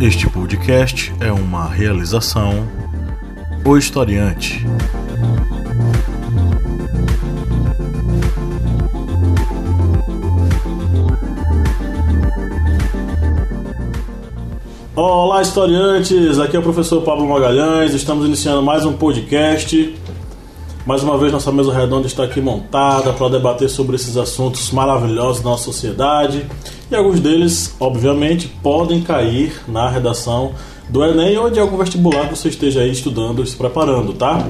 [0.00, 2.68] Este podcast é uma realização
[3.64, 4.66] O Historiante.
[14.96, 16.38] Olá, historiantes!
[16.38, 17.94] Aqui é o professor Pablo Magalhães.
[17.94, 19.94] Estamos iniciando mais um podcast.
[20.84, 25.42] Mais uma vez, nossa mesa redonda está aqui montada para debater sobre esses assuntos maravilhosos
[25.42, 26.46] da nossa sociedade.
[26.94, 30.52] E alguns deles, obviamente, podem cair na redação
[30.88, 34.46] do Enem ou de algum vestibular que você esteja aí estudando e se preparando, tá?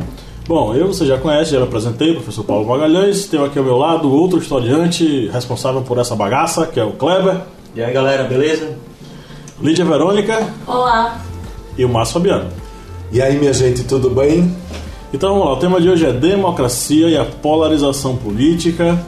[0.46, 3.26] Bom, eu você já conhece, já me apresentei, professor Paulo Magalhães.
[3.28, 7.40] Tenho aqui ao meu lado outro historiante responsável por essa bagaça, que é o Kleber.
[7.74, 8.76] E aí, galera, beleza?
[9.58, 10.46] Lídia Verônica.
[10.66, 11.18] Olá.
[11.78, 12.50] E o Márcio Fabiano.
[13.10, 14.54] E aí, minha gente, tudo bem?
[15.14, 19.02] Então vamos lá, o tema de hoje é democracia e a polarização política.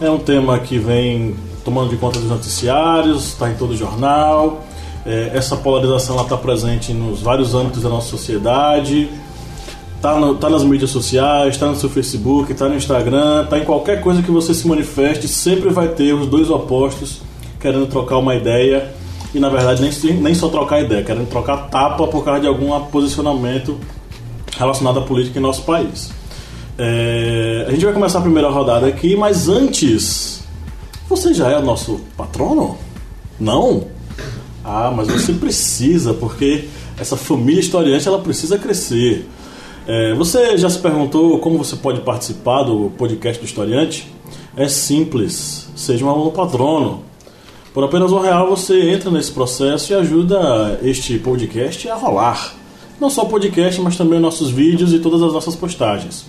[0.00, 4.64] É um tema que vem tomando de conta dos noticiários, está em todo jornal.
[5.04, 9.08] É, essa polarização está presente nos vários âmbitos da nossa sociedade.
[9.96, 14.00] Está tá nas mídias sociais, está no seu Facebook, está no Instagram, está em qualquer
[14.00, 17.20] coisa que você se manifeste, sempre vai ter os dois opostos
[17.60, 18.92] querendo trocar uma ideia
[19.32, 22.78] e na verdade nem, nem só trocar ideia, querendo trocar tapa por causa de algum
[22.86, 23.78] posicionamento
[24.58, 26.10] relacionado à política em nosso país.
[26.76, 30.41] É, a gente vai começar a primeira rodada aqui, mas antes,
[31.16, 32.78] você já é o nosso patrono?
[33.38, 33.84] Não?
[34.64, 36.64] Ah, mas você precisa, porque
[36.98, 39.28] essa família historiante ela precisa crescer.
[39.86, 44.10] É, você já se perguntou como você pode participar do podcast do historiante?
[44.56, 47.02] É simples, seja um aluno patrono.
[47.74, 52.54] Por apenas um real você entra nesse processo e ajuda este podcast a rolar.
[52.98, 56.24] Não só o podcast, mas também nossos vídeos e todas as nossas postagens.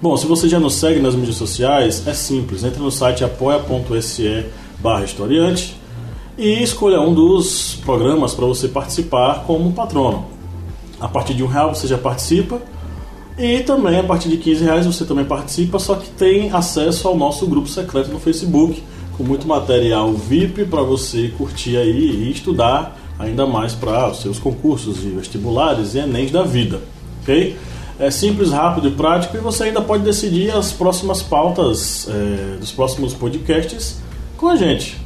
[0.00, 2.62] Bom, se você já nos segue nas mídias sociais, é simples.
[2.62, 4.44] Entre no site apoia.se
[4.78, 5.74] barra historiante
[6.36, 10.26] e escolha um dos programas para você participar como patrono.
[11.00, 12.60] A partir de um real você já participa
[13.38, 17.16] e também a partir de 15 reais você também participa, só que tem acesso ao
[17.16, 18.82] nosso grupo secreto no Facebook
[19.16, 24.38] com muito material VIP para você curtir aí e estudar ainda mais para os seus
[24.38, 26.82] concursos e vestibulares e enems da vida,
[27.22, 27.56] ok?
[27.98, 32.70] É simples, rápido e prático e você ainda pode decidir as próximas pautas é, dos
[32.70, 33.96] próximos podcasts
[34.36, 35.00] com a gente.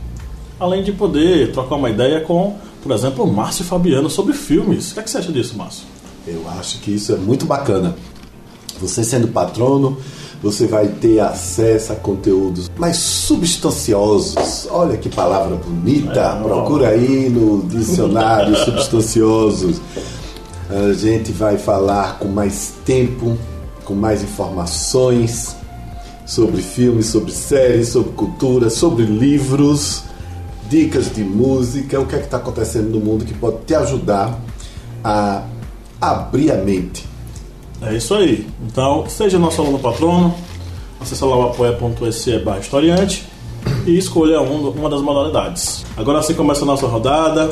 [0.59, 4.91] Além de poder trocar uma ideia com, por exemplo, o Márcio Fabiano sobre filmes.
[4.91, 5.85] O que, é que você acha disso, Márcio?
[6.27, 7.95] Eu acho que isso é muito bacana.
[8.81, 9.97] Você sendo patrono,
[10.43, 14.67] você vai ter acesso a conteúdos mais substanciosos.
[14.71, 16.21] Olha que palavra bonita!
[16.21, 19.81] É, Procura aí no dicionário substanciosos.
[20.71, 23.37] A gente vai falar com mais tempo,
[23.85, 25.57] com mais informações
[26.25, 30.05] sobre filmes, sobre séries, sobre cultura, sobre livros,
[30.69, 34.39] dicas de música, o que é que está acontecendo no mundo que pode te ajudar
[35.03, 35.45] a
[36.01, 37.11] abrir a mente
[37.83, 38.47] é isso aí.
[38.67, 40.35] Então, seja nosso aluno patrono,
[41.01, 43.25] acesse lá o apoia.se barra historiante
[43.87, 45.85] e escolha um, uma das modalidades.
[45.97, 47.51] Agora sim começa a nossa rodada.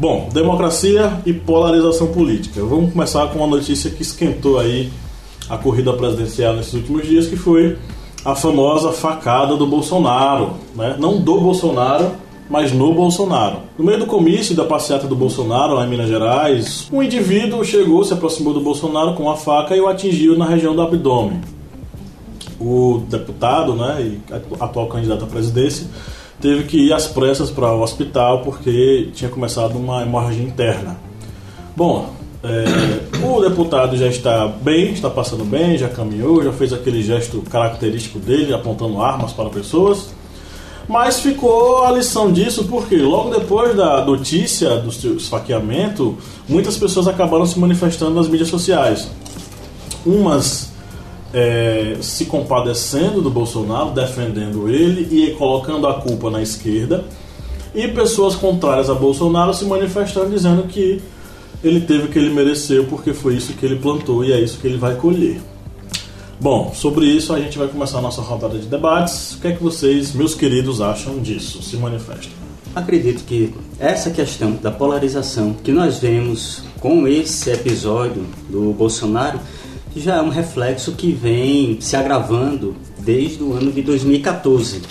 [0.00, 2.64] Bom, democracia e polarização política.
[2.64, 4.90] Vamos começar com uma notícia que esquentou aí
[5.46, 7.76] a corrida presidencial nesses últimos dias, que foi
[8.24, 10.54] a famosa facada do Bolsonaro.
[10.74, 10.96] Né?
[10.98, 12.12] Não do Bolsonaro,
[12.48, 13.58] mas no Bolsonaro.
[13.76, 18.02] No meio do comício da passeata do Bolsonaro, lá em Minas Gerais, um indivíduo chegou,
[18.02, 21.42] se aproximou do Bolsonaro com uma faca e o atingiu na região do abdômen.
[22.58, 25.86] O deputado, né, e atual candidato à presidência,
[26.40, 30.96] teve que ir às pressas para o hospital porque tinha começado uma hemorragia interna.
[31.76, 32.10] Bom,
[32.42, 37.42] é, o deputado já está bem, está passando bem, já caminhou, já fez aquele gesto
[37.42, 40.08] característico dele, apontando armas para pessoas.
[40.88, 46.18] Mas ficou a lição disso porque logo depois da notícia do esfaqueamento,
[46.48, 49.08] muitas pessoas acabaram se manifestando nas mídias sociais.
[50.04, 50.69] Umas
[51.32, 57.04] é, se compadecendo do Bolsonaro, defendendo ele e colocando a culpa na esquerda,
[57.74, 61.00] e pessoas contrárias a Bolsonaro se manifestando dizendo que
[61.62, 64.58] ele teve o que ele mereceu porque foi isso que ele plantou e é isso
[64.58, 65.40] que ele vai colher.
[66.40, 69.34] Bom, sobre isso a gente vai começar a nossa rodada de debates.
[69.34, 71.62] O que é que vocês, meus queridos, acham disso?
[71.62, 72.32] Se manifestem.
[72.74, 79.38] Acredito que essa questão da polarização que nós vemos com esse episódio do Bolsonaro
[79.96, 84.82] já é um reflexo que vem se agravando desde o ano de 2014.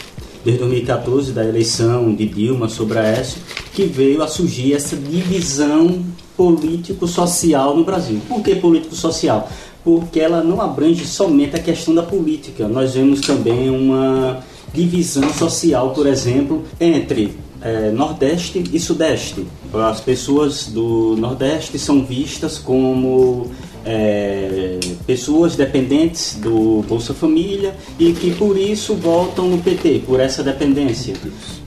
[0.44, 3.42] Desde 2014, da eleição de Dilma sobre a Aécio,
[3.74, 6.04] que veio a surgir essa divisão
[6.38, 8.22] político-social no Brasil.
[8.28, 9.50] Por que político-social?
[9.84, 12.68] porque ela não abrange somente a questão da política.
[12.68, 14.44] Nós vemos também uma
[14.74, 19.46] divisão social, por exemplo, entre é, Nordeste e Sudeste.
[19.74, 23.50] as pessoas do Nordeste são vistas como
[23.86, 30.44] é, pessoas dependentes do Bolsa Família e que por isso votam no PT, por essa
[30.44, 31.16] dependência.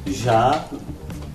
[0.06, 0.66] Já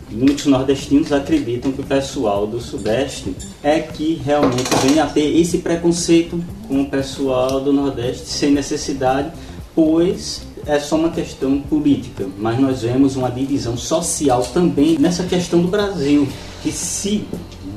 [0.10, 5.60] muitos nordestinos acreditam que o pessoal do Sudeste é que realmente vem a ter esse
[5.60, 9.32] preconceito com o pessoal do Nordeste sem necessidade,
[9.76, 15.62] pois é só uma questão política, mas nós vemos uma divisão social também nessa questão
[15.62, 16.28] do Brasil,
[16.62, 17.26] que se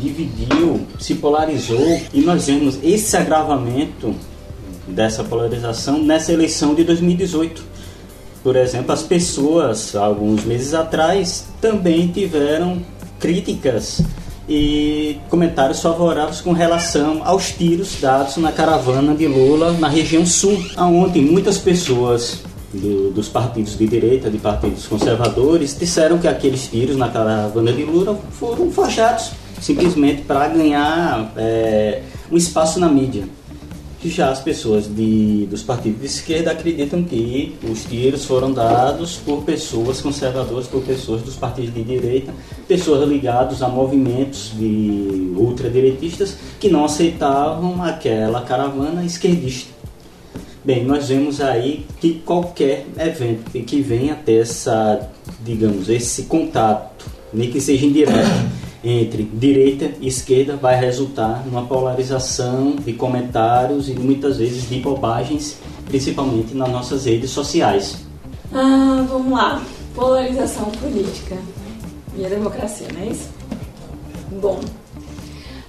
[0.01, 4.15] dividiu, se polarizou, e nós vemos esse agravamento
[4.89, 7.63] dessa polarização nessa eleição de 2018.
[8.43, 12.81] Por exemplo, as pessoas, alguns meses atrás, também tiveram
[13.19, 14.01] críticas
[14.49, 20.61] e comentários favoráveis com relação aos tiros dados na caravana de Lula na região sul,
[20.77, 22.43] aonde muitas pessoas
[22.73, 27.85] do, dos partidos de direita, de partidos conservadores, disseram que aqueles tiros na caravana de
[27.85, 33.25] Lula foram forjados simplesmente para ganhar é, um espaço na mídia.
[34.03, 39.43] Já as pessoas de, dos partidos de esquerda acreditam que os tiros foram dados por
[39.43, 42.33] pessoas conservadoras, por pessoas dos partidos de direita,
[42.67, 49.71] pessoas ligadas a movimentos de ultradireitistas que não aceitavam aquela caravana esquerdista.
[50.65, 55.11] Bem, nós vemos aí que qualquer evento que venha ter essa,
[55.45, 57.05] digamos, esse contato,
[57.35, 63.93] nem que seja indireto, entre direita e esquerda vai resultar numa polarização de comentários e
[63.93, 67.99] muitas vezes de bobagens, principalmente nas nossas redes sociais.
[68.53, 69.63] Ah, vamos lá.
[69.95, 71.37] Polarização política
[72.17, 73.29] e a democracia, não é isso?
[74.41, 74.61] Bom,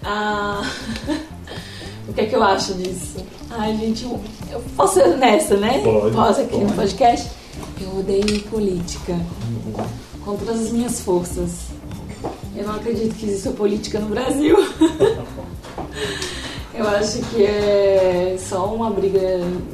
[0.03, 0.63] ah,
[2.07, 3.17] o que é que eu acho disso?
[3.49, 4.19] Ai, gente, eu,
[4.51, 5.81] eu posso ser nessa, né?
[5.83, 6.63] Pode, posso aqui pode.
[6.65, 7.29] no podcast?
[7.81, 9.19] Eu odeio política
[10.23, 11.70] com todas as minhas forças.
[12.55, 14.55] Eu não acredito que exista política no Brasil.
[16.73, 19.19] Eu acho que é só uma briga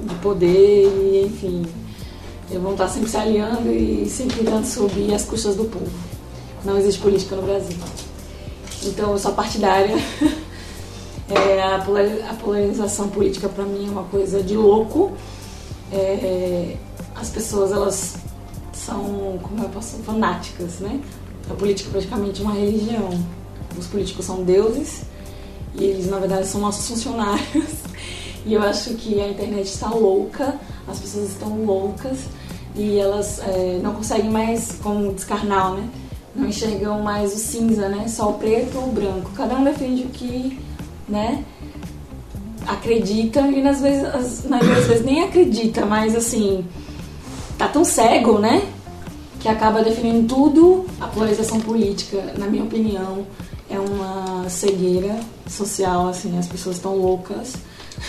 [0.08, 1.64] de poder e, enfim,
[2.50, 5.92] eles vão estar sempre se aliando e sempre tentando subir as custas do povo.
[6.66, 7.78] Não existe política no Brasil.
[8.84, 9.96] Então, eu sou partidária.
[11.30, 15.12] É, a, polari- a polarização política, para mim, é uma coisa de louco.
[15.92, 16.78] É,
[17.14, 18.16] as pessoas, elas
[18.72, 21.02] são, como eu posso, fanáticas, né?
[21.50, 23.10] A política é praticamente uma religião.
[23.78, 25.04] Os políticos são deuses
[25.76, 27.88] e eles, na verdade, são nossos funcionários.
[28.46, 30.56] E eu acho que a internet está louca,
[30.88, 32.20] as pessoas estão loucas
[32.76, 35.90] e elas é, não conseguem mais, como diz Karnal, né?
[36.36, 38.08] Não enxergam mais o cinza, né?
[38.08, 39.32] Só o preto ou o branco.
[39.36, 40.60] Cada um defende o que,
[41.10, 41.44] né?
[42.66, 46.66] Acredita e nas vezes, nas vezes nem acredita, mas assim,
[47.58, 48.66] tá tão cego, né?
[49.40, 50.86] Que acaba definindo tudo.
[51.00, 53.26] A polarização política, na minha opinião,
[53.70, 57.56] é uma cegueira social, assim, as pessoas estão loucas,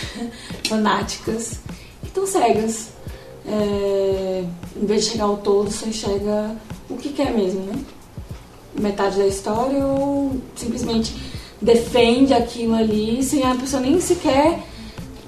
[0.67, 1.59] fanáticas
[2.03, 2.89] estão cegas.
[3.45, 4.43] É,
[4.75, 6.55] em vez de chegar ao todo, só enxerga
[6.89, 7.73] o que quer mesmo, né?
[8.79, 11.15] Metade da história ou simplesmente
[11.61, 14.63] defende aquilo ali sem a pessoa nem sequer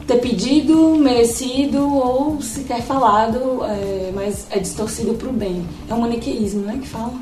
[0.07, 5.65] ter pedido, merecido ou sequer falado, é, mas é distorcido pro bem.
[5.89, 7.13] É um maniqueísmo, né, que fala?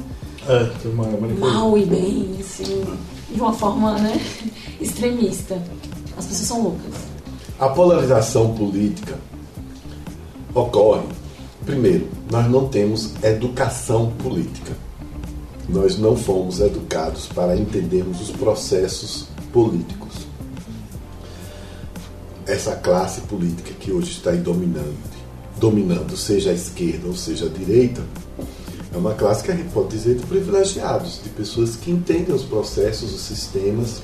[0.47, 1.39] É, tem uma maniqueísmo.
[1.39, 2.83] Mal e bem, assim,
[3.31, 4.19] de uma forma, né,
[4.79, 5.61] extremista.
[6.17, 6.93] As pessoas são loucas.
[7.59, 9.17] A polarização política
[10.53, 11.03] ocorre,
[11.65, 14.73] primeiro, nós não temos educação política.
[15.67, 20.28] Nós não fomos educados para entendermos os processos políticos.
[22.49, 24.97] Essa classe política que hoje está aí dominando,
[25.59, 28.01] dominando, seja a esquerda ou seja a direita,
[28.91, 32.41] é uma classe que a gente pode dizer de privilegiados, de pessoas que entendem os
[32.41, 34.01] processos, os sistemas,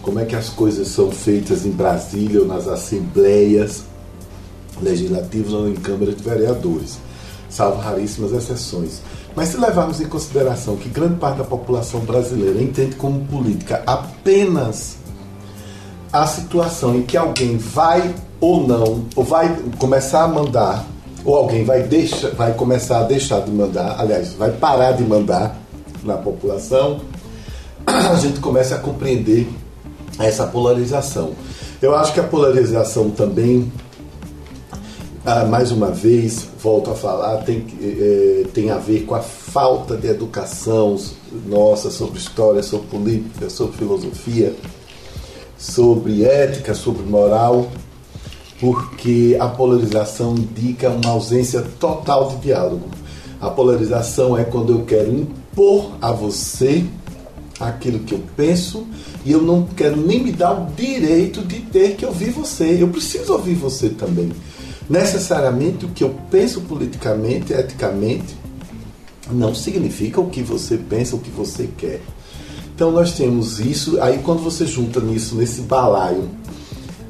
[0.00, 3.82] como é que as coisas são feitas em Brasília ou nas assembleias
[4.80, 6.96] legislativas ou em Câmara de Vereadores,
[7.50, 9.02] salvo raríssimas exceções.
[9.36, 14.97] Mas se levarmos em consideração que grande parte da população brasileira entende como política apenas
[16.12, 20.86] a situação em que alguém vai ou não, ou vai começar a mandar,
[21.24, 25.56] ou alguém vai, deixa, vai começar a deixar de mandar, aliás, vai parar de mandar
[26.02, 27.00] na população,
[27.86, 29.48] a gente começa a compreender
[30.18, 31.32] essa polarização.
[31.80, 33.70] Eu acho que a polarização também,
[35.24, 39.20] ah, mais uma vez, volto a falar, tem, que, eh, tem a ver com a
[39.20, 40.96] falta de educação
[41.46, 44.54] nossa sobre história, sobre política, sobre filosofia,
[45.58, 47.68] sobre ética, sobre moral,
[48.60, 52.88] porque a polarização indica uma ausência total de diálogo.
[53.40, 56.84] A polarização é quando eu quero impor a você
[57.60, 58.86] aquilo que eu penso
[59.24, 62.80] e eu não quero nem me dar o direito de ter que ouvir você.
[62.80, 64.32] Eu preciso ouvir você também.
[64.88, 68.36] Necessariamente o que eu penso politicamente, eticamente,
[69.30, 72.00] não significa o que você pensa, o que você quer.
[72.78, 76.28] Então nós temos isso, aí quando você junta nisso, nesse balaio,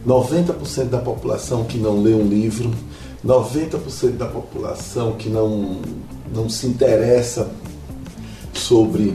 [0.06, 2.70] 90% da população que não lê um livro,
[3.22, 5.82] 90% da população que não,
[6.34, 7.50] não se interessa
[8.54, 9.14] sobre,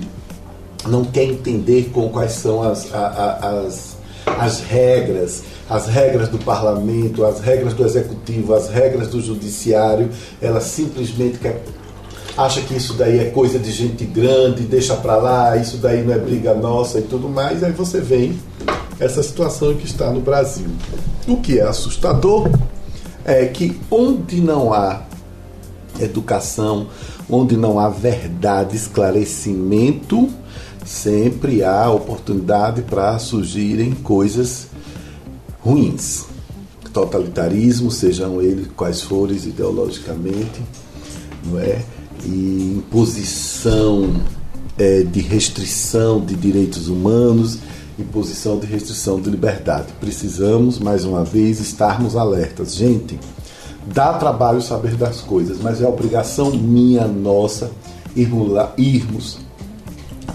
[0.86, 7.40] não quer entender com quais são as, as, as regras, as regras do parlamento, as
[7.40, 10.08] regras do executivo, as regras do judiciário,
[10.40, 11.64] ela simplesmente quer
[12.38, 16.13] acha que isso daí é coisa de gente grande, deixa para lá, isso daí não
[16.13, 18.40] é briga nossa e tudo mais, aí você vem
[19.00, 20.68] essa situação que está no Brasil.
[21.28, 22.50] O que é assustador
[23.24, 25.04] é que onde não há
[26.00, 26.88] educação,
[27.30, 30.30] onde não há verdade, esclarecimento,
[30.86, 34.68] sempre há oportunidade para surgirem coisas
[35.62, 36.25] ruins.
[36.92, 40.62] Totalitarismo, sejam eles quais forem ideologicamente,
[41.46, 41.82] não é?
[42.25, 44.13] E imposição
[44.77, 47.60] é, de restrição de direitos humanos,
[47.98, 49.88] imposição de restrição de liberdade.
[50.00, 52.75] Precisamos, mais uma vez, estarmos alertas.
[52.75, 53.20] Gente,
[53.88, 57.72] dá trabalho saber das coisas, mas é obrigação minha, nossa,
[58.15, 59.39] irmos lá, irmos.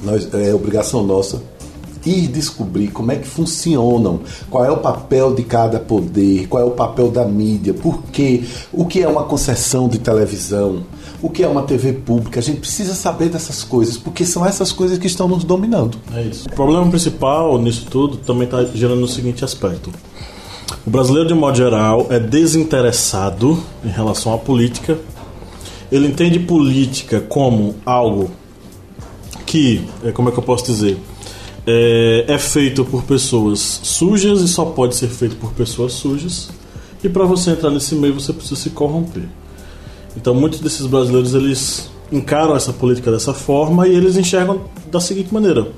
[0.02, 1.42] Nós, é obrigação nossa
[2.06, 6.66] ir descobrir como é que funcionam, qual é o papel de cada poder, qual é
[6.66, 10.84] o papel da mídia, por quê, o que é uma concessão de televisão,
[11.20, 12.38] o que é uma TV pública.
[12.38, 15.98] A gente precisa saber dessas coisas, porque são essas coisas que estão nos dominando.
[16.14, 16.48] É isso.
[16.48, 19.90] O problema principal nisso tudo também está gerando o seguinte aspecto.
[20.86, 24.98] O brasileiro, de modo geral, é desinteressado em relação à política.
[25.90, 28.30] Ele entende política como algo
[29.44, 30.98] que, é, como é que eu posso dizer,
[31.66, 36.50] é, é feito por pessoas sujas e só pode ser feito por pessoas sujas.
[37.02, 39.24] E para você entrar nesse meio, você precisa se corromper.
[40.20, 45.32] Então muitos desses brasileiros eles encaram essa política dessa forma e eles enxergam da seguinte
[45.32, 45.68] maneira: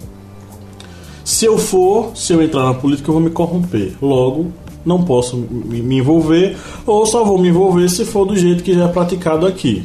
[1.22, 3.92] se eu for, se eu entrar na política, eu vou me corromper.
[4.00, 4.50] Logo,
[4.84, 6.56] não posso me envolver
[6.86, 9.84] ou só vou me envolver se for do jeito que já é praticado aqui,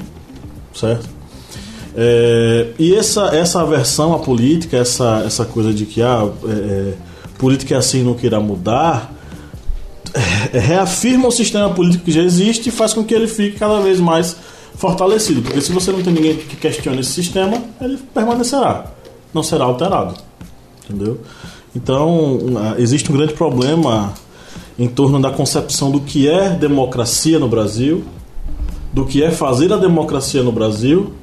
[0.74, 1.10] certo?
[1.98, 6.94] É, e essa essa aversão à política, essa essa coisa de que ah, é, é
[7.38, 9.14] política é assim não queira mudar,
[10.52, 14.00] reafirma o sistema político que já existe e faz com que ele fique cada vez
[14.00, 14.36] mais
[14.76, 15.42] fortalecido.
[15.42, 18.86] Porque se você não tem ninguém que questione esse sistema, ele permanecerá,
[19.34, 20.16] não será alterado.
[20.84, 21.20] Entendeu?
[21.76, 22.40] Então,
[22.78, 24.14] existe um grande problema
[24.78, 28.04] em torno da concepção do que é democracia no Brasil,
[28.94, 31.14] do que é fazer a democracia no Brasil,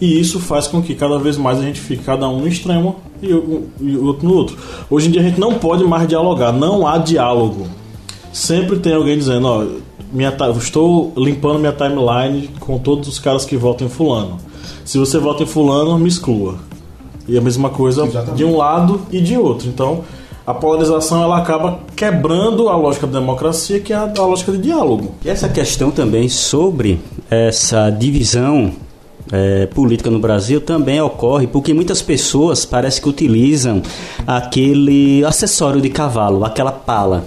[0.00, 2.96] e isso faz com que cada vez mais a gente fique cada um no extremo
[3.22, 4.56] e o outro no outro.
[4.90, 7.66] Hoje em dia a gente não pode mais dialogar, não há diálogo
[8.32, 9.64] sempre tem alguém dizendo, ó,
[10.12, 14.38] minha, estou limpando minha timeline com todos os caras que votam em fulano.
[14.84, 16.56] Se você vota em fulano, me exclua.
[17.28, 18.36] E a mesma coisa Exatamente.
[18.36, 19.68] de um lado e de outro.
[19.68, 20.02] Então,
[20.46, 24.58] a polarização ela acaba quebrando a lógica da democracia, que é a, a lógica de
[24.58, 25.12] diálogo.
[25.24, 28.72] E essa questão também sobre essa divisão
[29.30, 33.80] é, política no Brasil também ocorre porque muitas pessoas parece que utilizam
[34.26, 37.24] aquele acessório de cavalo, aquela pala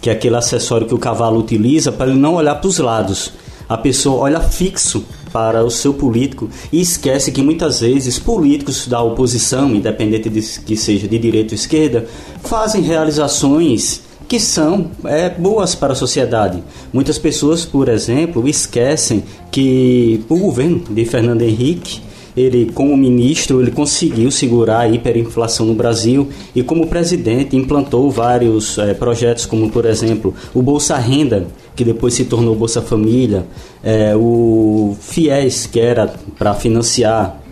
[0.00, 3.32] que é aquele acessório que o cavalo utiliza para ele não olhar para os lados.
[3.68, 9.02] A pessoa olha fixo para o seu político e esquece que muitas vezes políticos da
[9.02, 12.06] oposição, independente de que seja de direita ou esquerda,
[12.42, 16.62] fazem realizações que são é, boas para a sociedade.
[16.92, 22.00] Muitas pessoas, por exemplo, esquecem que o governo de Fernando Henrique
[22.36, 28.76] ele como ministro ele conseguiu segurar a hiperinflação no Brasil e como presidente implantou vários
[28.78, 33.46] é, projetos como por exemplo o Bolsa Renda que depois se tornou Bolsa Família,
[33.82, 37.42] é, o FIES que era para financiar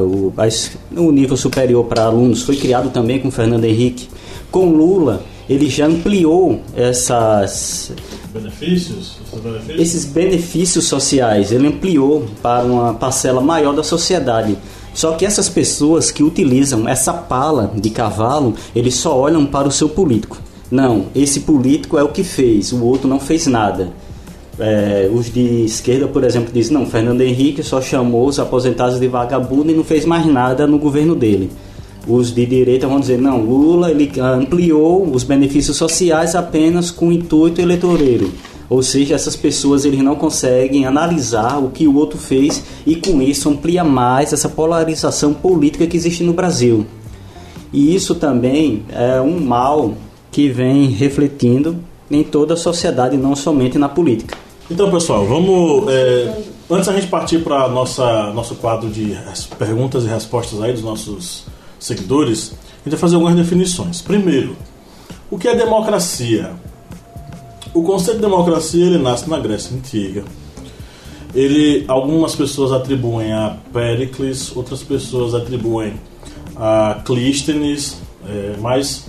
[0.00, 0.32] o,
[0.96, 4.08] o nível superior para alunos foi criado também com Fernando Henrique.
[4.50, 7.92] Com Lula ele já ampliou essas
[8.32, 11.52] benefícios, benefícios, esses benefícios sociais.
[11.52, 14.56] Ele ampliou para uma parcela maior da sociedade.
[14.94, 19.72] Só que essas pessoas que utilizam essa pala de cavalo, eles só olham para o
[19.72, 20.38] seu político.
[20.70, 23.92] Não, esse político é o que fez, o outro não fez nada.
[24.58, 29.08] É, os de esquerda, por exemplo, dizem: não, Fernando Henrique só chamou os aposentados de
[29.08, 31.50] vagabundo e não fez mais nada no governo dele.
[32.06, 37.60] Os de direita vão dizer, não, Lula ele ampliou os benefícios sociais apenas com intuito
[37.60, 38.32] eleitoreiro.
[38.68, 43.20] Ou seja, essas pessoas eles não conseguem analisar o que o outro fez e com
[43.20, 46.86] isso amplia mais essa polarização política que existe no Brasil.
[47.72, 49.94] E isso também é um mal
[50.30, 51.76] que vem refletindo
[52.10, 54.36] em toda a sociedade, não somente na política.
[54.70, 55.92] Então, pessoal, vamos.
[55.92, 56.34] É,
[56.70, 59.16] antes da gente partir para nossa nosso quadro de
[59.58, 61.44] perguntas e respostas aí dos nossos
[61.82, 64.00] seguidores, a gente vai fazer algumas definições.
[64.00, 64.56] Primeiro,
[65.30, 66.52] o que é democracia?
[67.74, 70.24] O conceito de democracia ele nasce na Grécia Antiga.
[71.34, 75.94] Ele, algumas pessoas atribuem a Péricles, outras pessoas atribuem
[76.54, 77.96] a Clístenes,
[78.28, 79.06] é, mas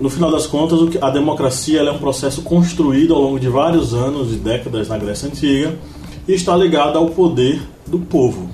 [0.00, 4.28] no final das contas a democracia é um processo construído ao longo de vários anos,
[4.28, 5.76] de décadas na Grécia Antiga,
[6.26, 8.48] e está ligado ao poder do povo.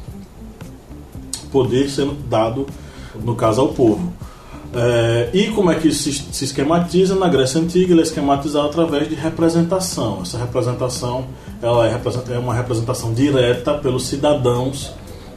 [1.53, 2.67] Poder sendo dado,
[3.23, 4.13] no caso, ao povo.
[4.77, 7.15] É, e como é que se, se, esquematiza?
[7.15, 10.21] Na Grécia Antiga ele é esquematizado através de representação.
[10.23, 11.27] Essa representação
[11.63, 12.01] ela é,
[12.35, 14.93] é uma representação direta pelos cidadãos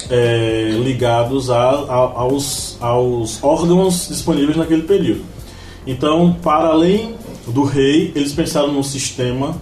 [0.10, 5.22] é, ligados a, a, aos, aos órgãos disponíveis naquele período.
[5.86, 7.16] Então, para além
[7.48, 9.56] do rei, eles pensaram num sistema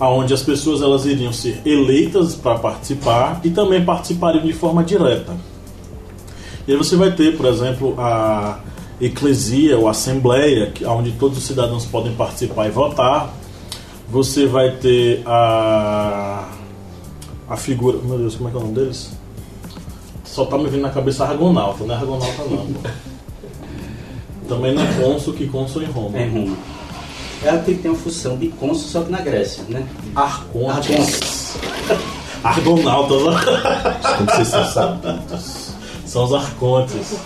[0.00, 5.36] onde as pessoas elas iriam ser eleitas para participar e também participariam de forma direta.
[6.70, 8.60] E aí você vai ter, por exemplo, a
[9.00, 13.34] eclesia ou assembleia, onde todos os cidadãos podem participar e votar.
[14.08, 16.48] Você vai ter a
[17.48, 19.10] a figura, meu Deus, como é que é o nome deles?
[20.22, 22.68] Só tá me vindo na cabeça Argonauta, não é Argonauta não.
[24.48, 26.18] Também não é cônsul que cônsul em Roma.
[26.18, 26.56] É Roma.
[27.42, 29.84] Ela tem que ter uma função de cônsul, só que na Grécia, né?
[30.14, 31.56] Arcontes.
[32.44, 33.22] Argonautas.
[34.18, 35.69] Como vocês são sabidos.
[36.10, 37.20] São os arcontes.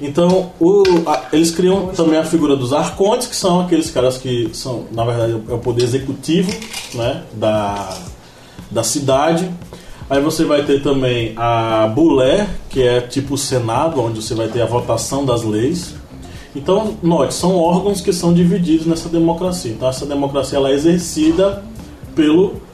[0.00, 4.48] então, o, a, eles criam também a figura dos arcontes, que são aqueles caras que
[4.54, 6.50] são, na verdade, é o poder executivo
[6.94, 7.94] né, da,
[8.70, 9.50] da cidade.
[10.08, 14.48] Aí você vai ter também a Bulé, que é tipo o Senado, onde você vai
[14.48, 15.94] ter a votação das leis.
[16.56, 19.72] Então, note, são órgãos que são divididos nessa democracia.
[19.72, 21.62] Então, essa democracia ela é exercida
[22.14, 22.69] pelo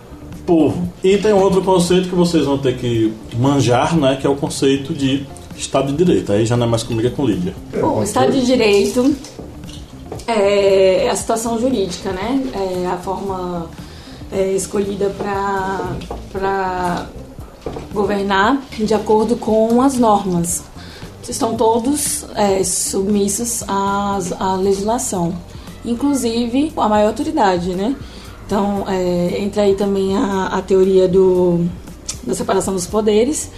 [0.46, 0.88] povo.
[1.02, 4.94] E tem outro conceito que vocês vão ter que manjar, né, que é o conceito
[4.94, 6.32] de Estado de Direito.
[6.32, 7.54] Aí já não é mais comigo, é com Lídia.
[7.80, 9.14] Bom, o Estado de Direito
[10.26, 12.42] é a situação jurídica, né?
[12.54, 13.68] É a forma
[14.32, 17.06] é, escolhida para
[17.92, 20.62] governar de acordo com as normas.
[21.28, 25.34] Estão todos é, submissos à, à legislação,
[25.84, 27.96] inclusive a maior autoridade, né?
[28.46, 31.66] Então, é, entra aí também a, a teoria do,
[32.24, 33.50] da separação dos poderes,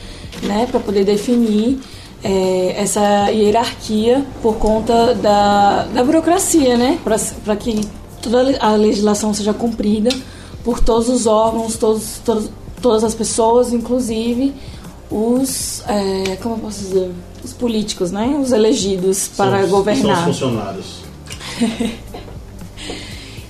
[0.43, 1.79] né, para poder definir
[2.25, 6.99] é, essa hierarquia por conta da, da burocracia, né,
[7.45, 7.81] para que
[8.23, 10.11] toda a legislação seja cumprida
[10.65, 14.55] por todos os órgãos, todos, todos todas as pessoas, inclusive
[15.11, 17.11] os, é, como eu posso dizer,
[17.43, 20.17] os políticos, né, os elegidos para são, governar.
[20.17, 20.87] São os funcionários.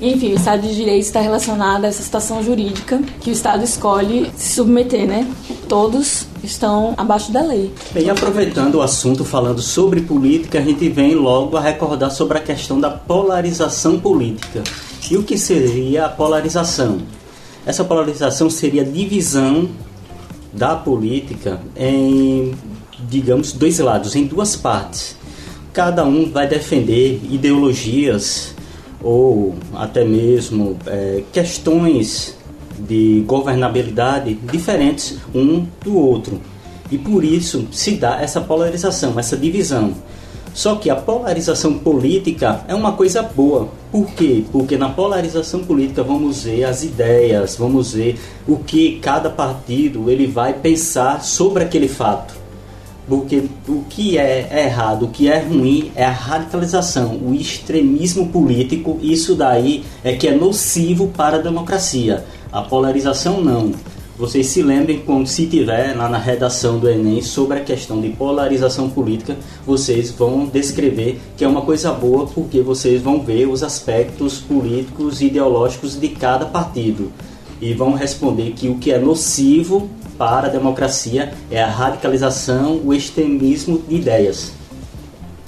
[0.00, 4.30] Enfim, o Estado de Direito está relacionado a essa situação jurídica que o Estado escolhe
[4.36, 5.28] se submeter, né?
[5.68, 7.72] Todos estão abaixo da lei.
[7.92, 12.40] Bem, aproveitando o assunto falando sobre política, a gente vem logo a recordar sobre a
[12.40, 14.62] questão da polarização política.
[15.10, 16.98] E o que seria a polarização?
[17.66, 19.68] Essa polarização seria a divisão
[20.52, 22.54] da política em,
[23.08, 25.16] digamos, dois lados, em duas partes.
[25.72, 28.54] Cada um vai defender ideologias
[29.02, 32.36] ou até mesmo é, questões
[32.78, 36.40] de governabilidade diferentes um do outro.
[36.90, 39.94] E por isso se dá essa polarização, essa divisão.
[40.54, 43.68] Só que a polarização política é uma coisa boa.
[43.92, 44.42] Por quê?
[44.50, 50.26] Porque na polarização política vamos ver as ideias, vamos ver o que cada partido ele
[50.26, 52.34] vai pensar sobre aquele fato.
[53.08, 58.98] Porque o que é errado, o que é ruim é a radicalização, o extremismo político.
[59.00, 62.24] Isso daí é que é nocivo para a democracia.
[62.52, 63.72] A polarização não.
[64.18, 68.08] Vocês se lembrem quando se tiver lá na redação do Enem sobre a questão de
[68.08, 73.62] polarização política, vocês vão descrever que é uma coisa boa porque vocês vão ver os
[73.62, 77.12] aspectos políticos e ideológicos de cada partido
[77.60, 82.92] e vão responder que o que é nocivo para a democracia é a radicalização, o
[82.92, 84.52] extremismo de ideias.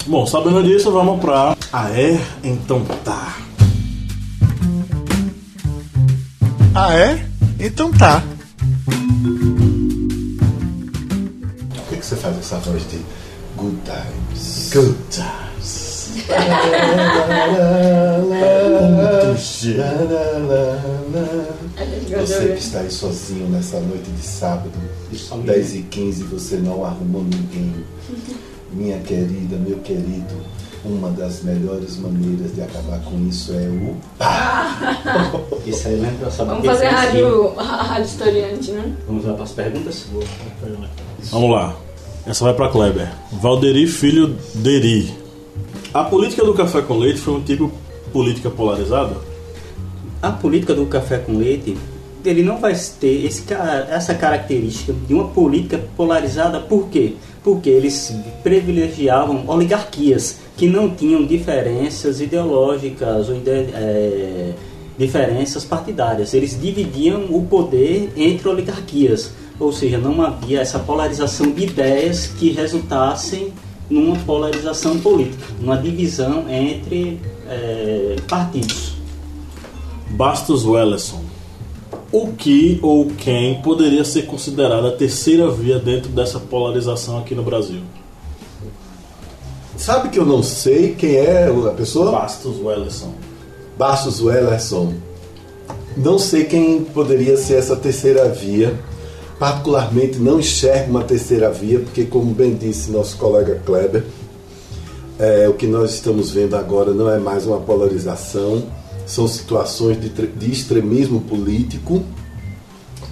[0.07, 2.19] Bom, sabendo disso, vamos para Ah é?
[2.43, 3.37] Então tá.
[6.73, 7.23] Ah é?
[7.59, 8.23] Então tá.
[11.75, 13.01] Por que, que você faz essa voz de
[13.57, 14.71] good times?
[14.73, 15.91] Good times.
[22.09, 24.71] Você que está aí sozinho nessa noite de sábado,
[25.45, 27.73] 10 e 15 você não arrumou ninguém.
[28.73, 30.33] minha querida, meu querido,
[30.83, 33.97] uma das melhores maneiras de acabar com isso é o
[35.65, 38.95] Isso aí lembra só Vamos fazer a rádio, a rádio historiante, né?
[39.07, 40.05] Vamos lá para as perguntas?
[41.29, 41.75] Vamos lá.
[42.25, 43.11] Essa vai para Kleber.
[43.33, 45.13] Valderi Filho Deri.
[45.93, 47.71] A política do café com leite foi um tipo
[48.13, 49.15] política polarizada?
[50.21, 51.77] A política do café com leite,
[52.25, 53.43] ele não vai ter esse,
[53.89, 57.13] essa característica de uma política polarizada, por quê?
[57.43, 64.53] Porque eles privilegiavam oligarquias que não tinham diferenças ideológicas ou eh,
[64.97, 66.33] diferenças partidárias.
[66.33, 72.51] Eles dividiam o poder entre oligarquias, ou seja, não havia essa polarização de ideias que
[72.51, 73.51] resultassem
[73.89, 78.93] numa polarização política, numa divisão entre eh, partidos.
[80.11, 81.20] Bastos Welleson.
[82.11, 87.41] O que ou quem poderia ser considerada a terceira via dentro dessa polarização aqui no
[87.41, 87.81] Brasil?
[89.77, 92.11] Sabe que eu não sei quem é a pessoa?
[92.11, 93.13] Bastos Welleson.
[93.77, 94.93] Bastos Wellerson.
[95.95, 98.77] Não sei quem poderia ser essa terceira via.
[99.39, 104.03] Particularmente não enxergo uma terceira via, porque, como bem disse nosso colega Kleber,
[105.17, 108.63] é, o que nós estamos vendo agora não é mais uma polarização,
[109.11, 112.01] são situações de, de extremismo político,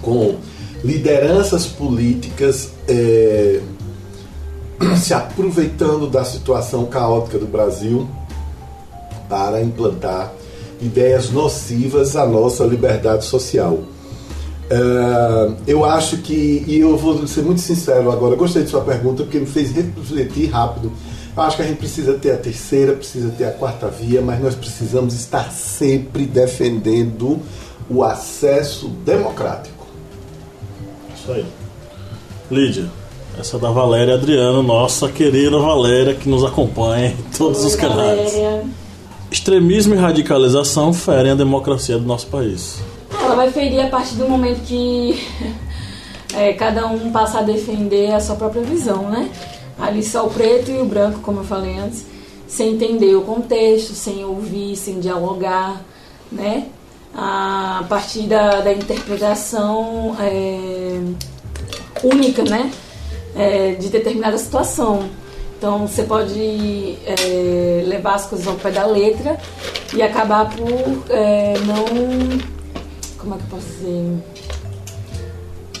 [0.00, 0.36] com
[0.82, 3.60] lideranças políticas é,
[4.96, 8.08] se aproveitando da situação caótica do Brasil
[9.28, 10.32] para implantar
[10.80, 13.80] ideias nocivas à nossa liberdade social.
[14.70, 19.22] É, eu acho que, e eu vou ser muito sincero agora, gostei de sua pergunta
[19.22, 20.90] porque me fez refletir rápido.
[21.36, 24.40] Eu acho que a gente precisa ter a terceira, precisa ter a quarta via, mas
[24.40, 27.40] nós precisamos estar sempre defendendo
[27.88, 29.86] o acesso democrático.
[31.14, 31.46] Isso aí.
[32.50, 32.90] Lídia.
[33.38, 37.80] Essa é da Valéria Adriano, nossa querida Valéria, que nos acompanha em todos os Oi,
[37.80, 38.32] canais.
[38.32, 38.64] Valéria.
[39.30, 42.80] Extremismo e radicalização ferem a democracia do nosso país.
[43.18, 45.24] Ela vai ferir a partir do momento que
[46.34, 49.30] é, cada um passa a defender a sua própria visão, né?
[49.80, 52.04] Ali só o preto e o branco, como eu falei antes,
[52.46, 55.82] sem entender o contexto, sem ouvir, sem dialogar,
[56.30, 56.68] né?
[57.14, 61.00] A partir da, da interpretação é,
[62.02, 62.70] única, né?
[63.34, 65.08] É, de determinada situação.
[65.56, 69.38] Então você pode é, levar as coisas ao pé da letra
[69.94, 72.50] e acabar por é, não
[73.20, 74.24] como é que eu posso dizer?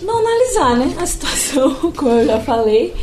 [0.02, 0.96] Não analisar, né?
[1.00, 2.94] A situação, como eu já falei.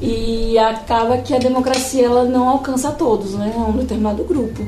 [0.00, 3.52] E acaba que a democracia ela não alcança a todos, né?
[3.54, 4.66] É um determinado grupo.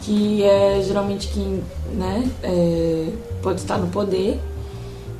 [0.00, 1.62] Que é geralmente quem
[1.94, 3.08] né, é,
[3.40, 4.40] pode estar no poder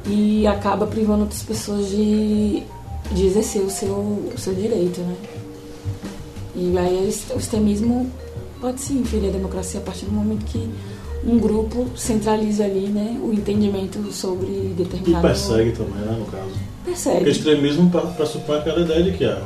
[0.07, 2.65] e acaba privando outras pessoas de,
[3.13, 5.17] de exercer o seu, o seu direito, né?
[6.55, 8.11] E aí o extremismo
[8.61, 10.69] pode sim ferir a democracia a partir do momento que
[11.25, 15.27] um grupo centraliza ali né, o entendimento sobre E determinado...
[15.27, 16.72] persegue também, né, no caso.
[16.85, 19.41] Porque extremismo pre- pressupõe aquela ideia de que ah,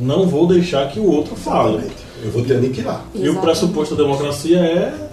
[0.00, 1.90] não vou deixar que o outro fale.
[2.22, 3.02] Eu vou te aniquilar.
[3.14, 3.40] E o Exatamente.
[3.44, 5.08] pressuposto da democracia é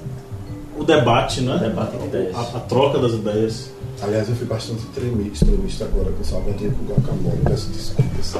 [0.77, 1.57] o debate, né?
[1.57, 2.35] Debate de ideias.
[2.35, 3.69] A, a troca das ideias.
[4.01, 7.39] Aliás, eu fui bastante extremi- extremista agora com salgadinho com guacamole.
[7.45, 8.35] Peço desculpas.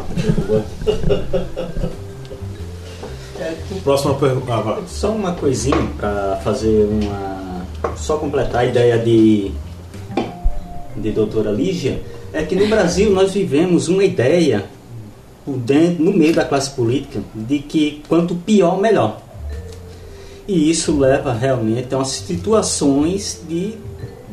[3.83, 4.53] Próxima pergunta.
[4.53, 4.83] Ah, vai.
[4.87, 7.65] Só uma coisinha para fazer uma.
[7.95, 9.51] Só completar a ideia de.
[10.95, 12.01] de doutora Lígia.
[12.37, 14.65] É que no Brasil nós vivemos uma ideia
[15.43, 19.19] dentro, no meio da classe política de que quanto pior, melhor.
[20.47, 23.73] E isso leva realmente a umas situações de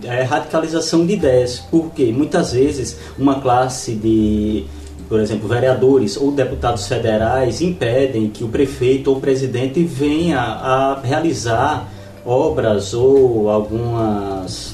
[0.02, 4.66] eh, radicalização de ideias, porque muitas vezes uma classe de,
[5.08, 11.00] por exemplo, vereadores ou deputados federais impedem que o prefeito ou o presidente venha a
[11.02, 11.90] realizar
[12.22, 14.73] obras ou alguns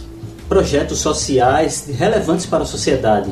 [0.51, 3.31] projetos sociais relevantes para a sociedade.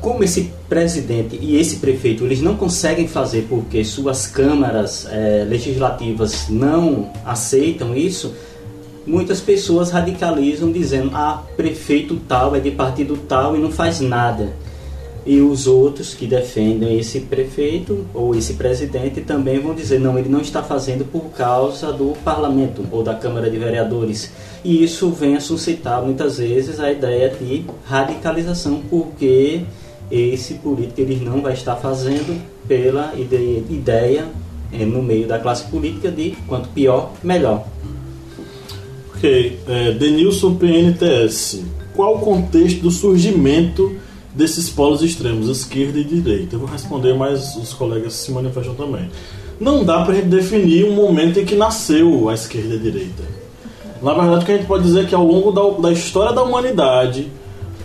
[0.00, 6.48] Como esse presidente e esse prefeito eles não conseguem fazer porque suas câmaras eh, legislativas
[6.48, 8.32] não aceitam isso,
[9.04, 14.52] muitas pessoas radicalizam dizendo ah prefeito tal é de partido tal e não faz nada
[15.28, 20.28] e os outros que defendem esse prefeito ou esse presidente também vão dizer não ele
[20.30, 24.32] não está fazendo por causa do parlamento ou da câmara de vereadores
[24.64, 29.60] e isso vem a suscitar muitas vezes a ideia de radicalização porque
[30.10, 34.24] esse político ele não vai estar fazendo pela ide- ideia
[34.72, 37.66] eh, no meio da classe política de quanto pior melhor
[39.14, 39.58] Ok.
[39.66, 41.62] É, Denilson PNTS.
[41.94, 43.96] Qual o contexto do surgimento
[44.38, 46.54] desses polos extremos, esquerda e direita.
[46.54, 49.10] Eu vou responder, mas os colegas se manifestam também.
[49.58, 52.80] Não dá para a gente definir um momento em que nasceu a esquerda e a
[52.80, 53.24] direita.
[54.00, 56.32] Na verdade, o que a gente pode dizer é que ao longo da, da história
[56.32, 57.32] da humanidade,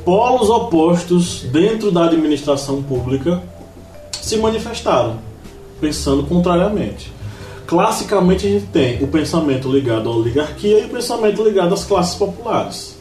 [0.05, 3.41] polos opostos dentro da administração pública
[4.21, 5.17] se manifestaram,
[5.81, 7.11] pensando contrariamente.
[7.65, 12.13] Classicamente, a gente tem o pensamento ligado à oligarquia e o pensamento ligado às classes
[12.13, 12.95] populares.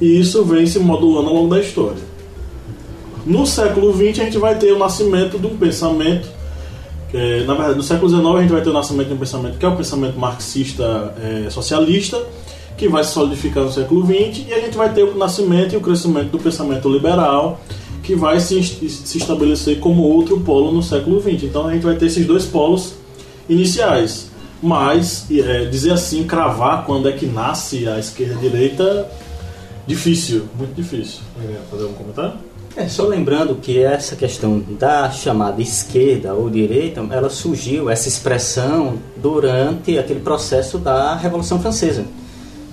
[0.00, 2.07] E isso vem se modulando ao longo da história.
[3.28, 6.26] No século XX, a gente vai ter o nascimento de um pensamento.
[7.12, 9.58] É, na verdade, no século XIX, a gente vai ter o nascimento de um pensamento
[9.58, 12.24] que é o pensamento marxista é, socialista,
[12.74, 15.76] que vai se solidificar no século XX, e a gente vai ter o nascimento e
[15.76, 17.60] o crescimento do pensamento liberal,
[18.02, 21.42] que vai se, se estabelecer como outro polo no século XX.
[21.42, 22.94] Então a gente vai ter esses dois polos
[23.46, 24.30] iniciais.
[24.62, 29.10] Mas é, dizer assim, cravar quando é que nasce a esquerda e a direita,
[29.86, 31.20] difícil, muito difícil.
[31.70, 32.47] Fazer um comentário?
[32.78, 39.00] É, só lembrando que essa questão da chamada esquerda ou direita, ela surgiu, essa expressão,
[39.16, 42.04] durante aquele processo da Revolução Francesa.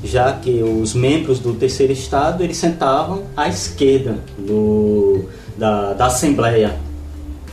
[0.03, 5.25] Já que os membros do terceiro estado, eles sentavam à esquerda do,
[5.57, 6.77] da, da Assembleia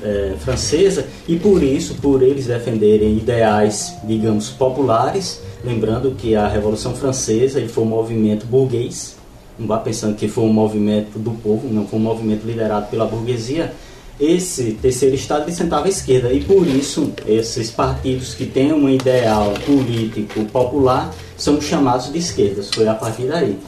[0.02, 6.94] é, francesa e por isso, por eles defenderem ideais, digamos, populares, lembrando que a Revolução
[6.94, 9.16] Francesa foi um movimento burguês,
[9.58, 13.06] não vá pensando que foi um movimento do povo, não foi um movimento liderado pela
[13.06, 13.72] burguesia.
[14.20, 19.52] Esse terceiro estado sentava à esquerda e por isso esses partidos que têm um ideal
[19.66, 22.70] político popular são chamados de esquerdas.
[22.72, 23.58] Foi a partir daí.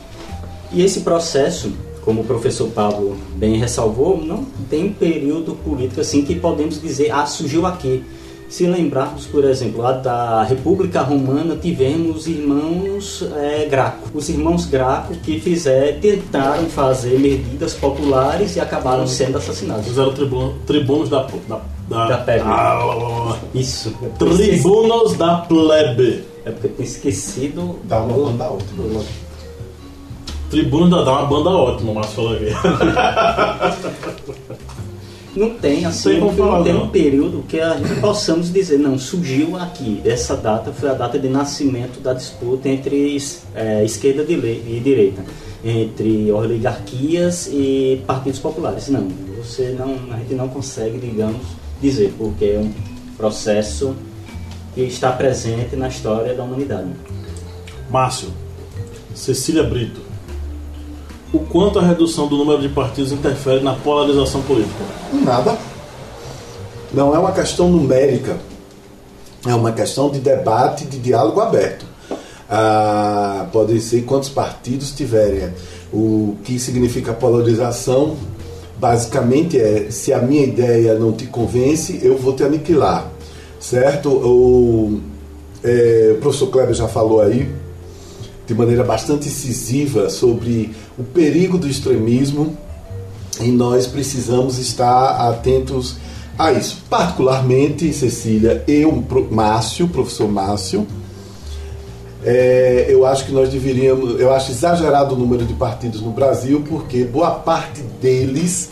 [0.72, 1.72] E esse processo
[2.04, 7.10] como o professor Pablo bem ressalvou, não tem um período político assim que podemos dizer,
[7.10, 8.04] ah, surgiu aqui.
[8.54, 14.08] Se lembrarmos, por exemplo, lá da República Romana, tivemos os irmãos é, Graco.
[14.14, 19.86] Os irmãos Graco que fizeram, tentaram fazer medidas populares e acabaram sendo assassinados.
[19.86, 22.44] Fizeram tribunos, tribunos da, da, da, da plebe.
[22.46, 23.92] Ah, Isso.
[24.20, 26.22] Tribunos da plebe.
[26.44, 27.80] É porque eu tinha esquecido.
[27.82, 28.68] Dá uma banda outra.
[30.48, 32.52] Tribuno da dá uma banda ótima, Márcio aqui.
[35.36, 36.84] Não tem assim, não falar, tem não.
[36.84, 40.00] um período que a gente possamos dizer, não, surgiu aqui.
[40.04, 43.16] Essa data foi a data de nascimento da disputa entre
[43.54, 45.24] é, esquerda e e direita,
[45.64, 48.88] entre oligarquias e partidos populares.
[48.88, 51.42] Não, você não, a gente não consegue, digamos,
[51.80, 52.72] dizer, porque é um
[53.16, 53.94] processo
[54.74, 56.90] que está presente na história da humanidade.
[57.90, 58.28] Márcio,
[59.14, 60.03] Cecília Brito.
[61.34, 64.84] O quanto a redução do número de partidos interfere na polarização política?
[65.12, 65.58] Nada.
[66.92, 68.36] Não é uma questão numérica.
[69.44, 71.84] É uma questão de debate, de diálogo aberto.
[72.48, 75.52] Ah, podem ser quantos partidos tiverem.
[75.92, 78.16] O que significa polarização,
[78.78, 83.10] basicamente, é se a minha ideia não te convence, eu vou te aniquilar.
[83.58, 84.08] Certo?
[84.08, 85.00] O,
[85.64, 87.50] é, o professor Kleber já falou aí,
[88.46, 92.56] de maneira bastante incisiva, sobre o perigo do extremismo
[93.40, 95.96] e nós precisamos estar atentos
[96.38, 96.82] a isso.
[96.88, 100.86] Particularmente, Cecília, eu, Márcio, professor Márcio,
[102.24, 106.64] é, eu acho que nós deveríamos, eu acho exagerado o número de partidos no Brasil,
[106.68, 108.70] porque boa parte deles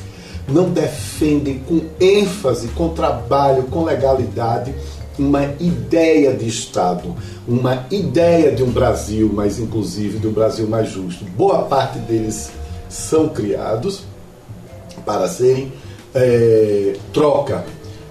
[0.49, 4.75] não defendem com ênfase, com trabalho, com legalidade,
[5.19, 7.15] uma ideia de Estado,
[7.47, 11.25] uma ideia de um Brasil mais inclusivo, de um Brasil mais justo.
[11.37, 12.51] Boa parte deles
[12.89, 14.05] são criados
[15.05, 15.73] para serem
[16.15, 17.65] é, troca,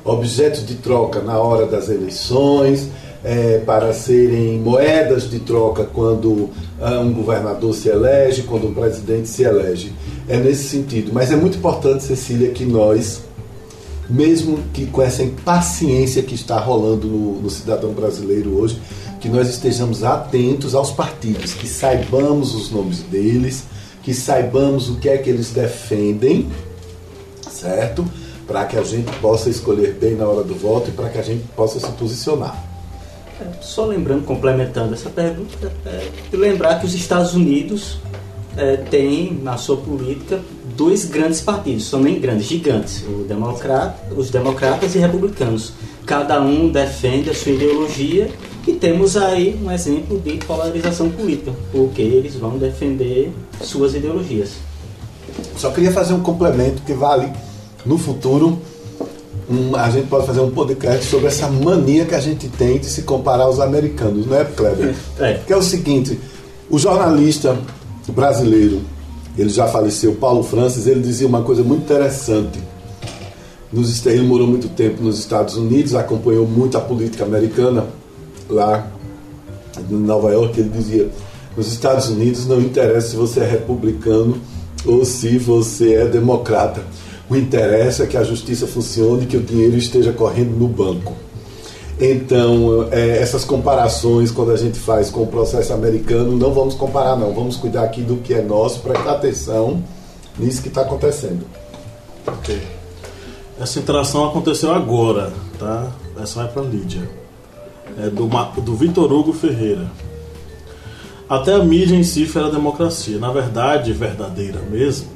[0.03, 2.89] objetos de troca na hora das eleições,
[3.23, 9.27] é, para serem moedas de troca quando ah, um governador se elege, quando um presidente
[9.29, 9.93] se elege.
[10.27, 11.11] É nesse sentido.
[11.13, 13.21] Mas é muito importante, Cecília, que nós,
[14.11, 18.79] mesmo que com essa impaciência que está rolando no, no cidadão brasileiro hoje,
[19.19, 23.63] que nós estejamos atentos aos partidos, que saibamos os nomes deles,
[24.03, 26.49] que saibamos o que é que eles defendem,
[27.49, 28.05] certo?
[28.47, 31.21] Para que a gente possa escolher bem na hora do voto e para que a
[31.21, 32.71] gente possa se posicionar.
[33.39, 37.99] É, Só lembrando, complementando essa pergunta, é, lembrar que os Estados Unidos
[38.57, 40.41] é, têm na sua política
[40.75, 45.73] dois grandes partidos, são nem grandes, gigantes, o democrata, os democratas e republicanos.
[46.05, 48.29] Cada um defende a sua ideologia
[48.67, 53.31] e temos aí um exemplo de polarização política, porque eles vão defender
[53.61, 54.49] suas ideologias.
[55.57, 57.31] Só queria fazer um complemento que vale
[57.85, 58.59] no futuro.
[59.49, 62.85] um- a gente pode fazer um podcast sobre essa mania que a gente tem de
[62.85, 64.95] se comparar aos americanos, não é, Kleber?
[65.19, 65.33] É.
[65.45, 66.17] Que é o seguinte:
[66.69, 67.57] o jornalista
[68.07, 68.79] brasileiro
[69.37, 72.59] ele já faleceu, Paulo Francis, ele dizia uma coisa muito interessante.
[73.71, 77.85] Nos, ele morou muito tempo nos Estados Unidos, acompanhou muito a política americana
[78.49, 78.91] lá
[79.89, 80.59] em Nova York.
[80.59, 81.09] Ele dizia:
[81.55, 84.37] nos Estados Unidos não interessa se você é republicano
[84.85, 86.83] ou se você é democrata.
[87.29, 91.13] O interesse é que a justiça funcione e que o dinheiro esteja correndo no banco.
[92.03, 97.15] Então, é, essas comparações, quando a gente faz com o processo americano, não vamos comparar,
[97.15, 97.31] não.
[97.31, 99.83] Vamos cuidar aqui do que é nosso, prestar atenção
[100.39, 101.45] nisso que está acontecendo.
[102.25, 102.59] Ok.
[103.59, 105.91] Essa interação aconteceu agora, tá?
[106.19, 107.07] Essa vai para Lídia.
[107.99, 108.27] É do,
[108.61, 109.85] do Vitor Hugo Ferreira.
[111.29, 113.19] Até a mídia em si foi a democracia.
[113.19, 115.07] Na verdade, verdadeira mesmo,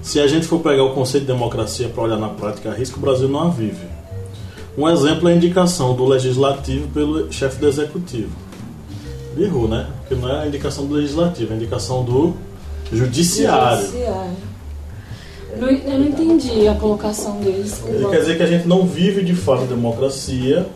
[0.00, 2.98] se a gente for pegar o conceito de democracia para olhar na prática a risco,
[2.98, 3.97] o Brasil não a vive.
[4.78, 8.30] Um exemplo é a indicação do legislativo pelo chefe do executivo.
[9.36, 9.88] Errou, né?
[10.00, 12.34] Porque não é a indicação do legislativo, é a indicação do
[12.92, 13.84] judiciário.
[13.86, 14.30] Judiciário.
[15.58, 17.82] Não- Eu não entendi a colocação deles.
[17.86, 20.66] Ele quer dizer que a gente não vive de fato democracia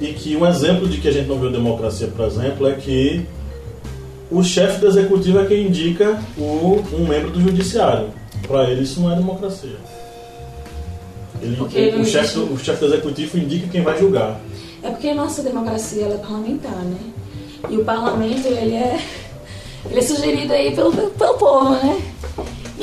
[0.00, 2.74] e que um exemplo de que a gente não vive a democracia, por exemplo, é
[2.74, 3.26] que
[4.30, 8.08] o chefe do executivo é quem indica o, um membro do judiciário.
[8.46, 9.76] Para ele isso não é democracia.
[11.42, 11.66] Ele, não
[12.02, 14.40] o, chefe do, o chefe do executivo indica quem vai julgar.
[14.82, 16.98] É porque a nossa democracia é parlamentar, né?
[17.70, 19.00] E o parlamento, ele é,
[19.90, 22.00] ele é sugerido aí pelo, pelo povo, né?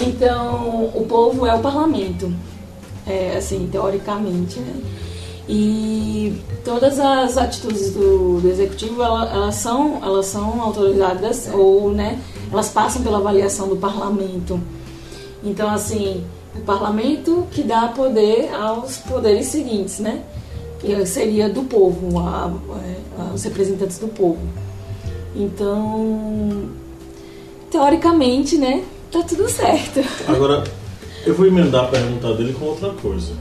[0.02, 2.32] Então, o povo é o parlamento,
[3.06, 4.74] é, assim, teoricamente, né?
[5.48, 12.20] E todas as atitudes do, do executivo, ela- elas, são, elas são autorizadas ou, né,
[12.52, 14.60] elas passam pela avaliação do parlamento.
[15.44, 16.24] Então, assim,
[16.60, 20.22] o parlamento que dá poder aos poderes seguintes, né?
[20.80, 22.52] Que seria do povo, a-
[23.18, 24.40] a- os representantes do povo.
[25.36, 26.70] Então,
[27.72, 28.84] teoricamente, né?
[29.12, 30.02] Tá tudo certo.
[30.28, 30.64] Agora,
[31.26, 33.34] eu vou emendar a pergunta dele com outra coisa.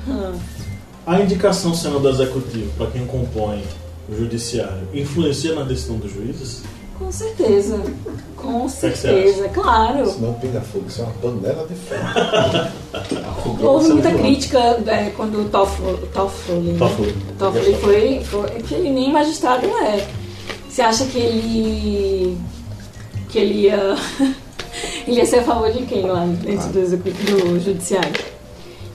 [1.07, 3.63] A indicação sendo do executivo para quem compõe
[4.11, 6.63] o judiciário influencia na decisão dos juízes?
[6.99, 7.81] Com certeza.
[8.37, 10.07] Com você certeza, claro.
[10.07, 13.63] Senão pinga fogo, isso é uma panela de fogo.
[13.67, 16.79] Houve muita crítica é, quando o Toffoli, Toffoli, né?
[16.79, 17.17] Toffoli.
[17.39, 20.07] Toffoli foi, foi que ele nem magistrado é.
[20.69, 22.39] Você acha que ele
[23.29, 23.97] que ele ia
[25.07, 28.13] ele ia ser a favor de quem lá dentro do, do judiciário?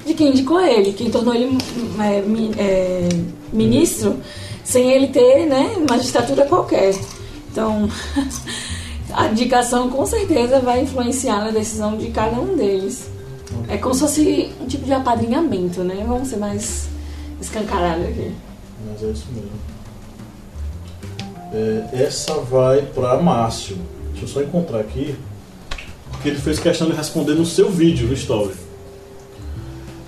[0.05, 1.57] De quem indicou ele, quem tornou ele
[1.99, 3.09] é, é,
[3.51, 4.17] ministro
[4.63, 6.93] sem ele ter, né, magistratura qualquer.
[7.53, 7.87] Então,
[9.13, 13.07] a indicação com certeza vai influenciar na decisão de cada um deles.
[13.67, 16.03] É como se fosse um tipo de apadrinhamento, né?
[16.07, 16.87] Vamos ser mais
[17.39, 18.31] escancarados aqui.
[18.87, 19.51] Mas é isso mesmo.
[21.53, 23.77] É, essa vai para Márcio.
[24.09, 25.15] Deixa eu só encontrar aqui.
[26.09, 28.55] Porque ele fez questão de responder no seu vídeo, no Story.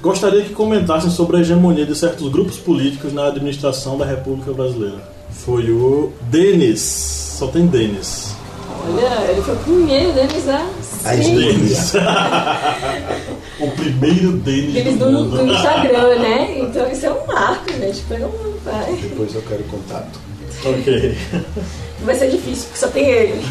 [0.01, 5.08] Gostaria que comentassem sobre a hegemonia de certos grupos políticos na administração da República Brasileira.
[5.29, 7.24] Foi o Denis.
[7.35, 8.33] Só tem Denis.
[8.87, 10.65] Olha, ele foi o primeiro deles a
[11.03, 11.93] A sim, Denis.
[13.59, 15.37] o primeiro Denis deles do do, mundo.
[15.37, 16.59] do Instagram, né?
[16.61, 17.99] Então isso é um marco, gente.
[18.07, 18.95] Pega um, vai.
[18.95, 20.17] Depois eu quero contato.
[20.63, 21.17] Ok.
[22.05, 23.41] Vai ser difícil, porque só tem ele.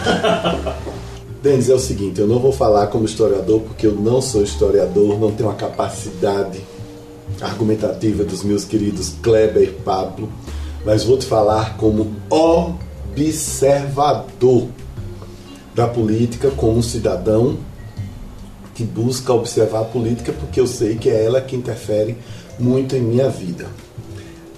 [1.43, 5.21] Denis, é o seguinte, eu não vou falar como historiador porque eu não sou historiador,
[5.21, 6.59] não tenho a capacidade
[7.43, 10.33] argumentativa dos meus queridos Kleber e Pablo,
[10.87, 12.17] mas vou te falar como
[13.15, 14.69] observador
[15.75, 17.57] da política, como um cidadão
[18.75, 22.17] que busca observar a política porque eu sei que é ela que interfere
[22.59, 23.67] muito em minha vida.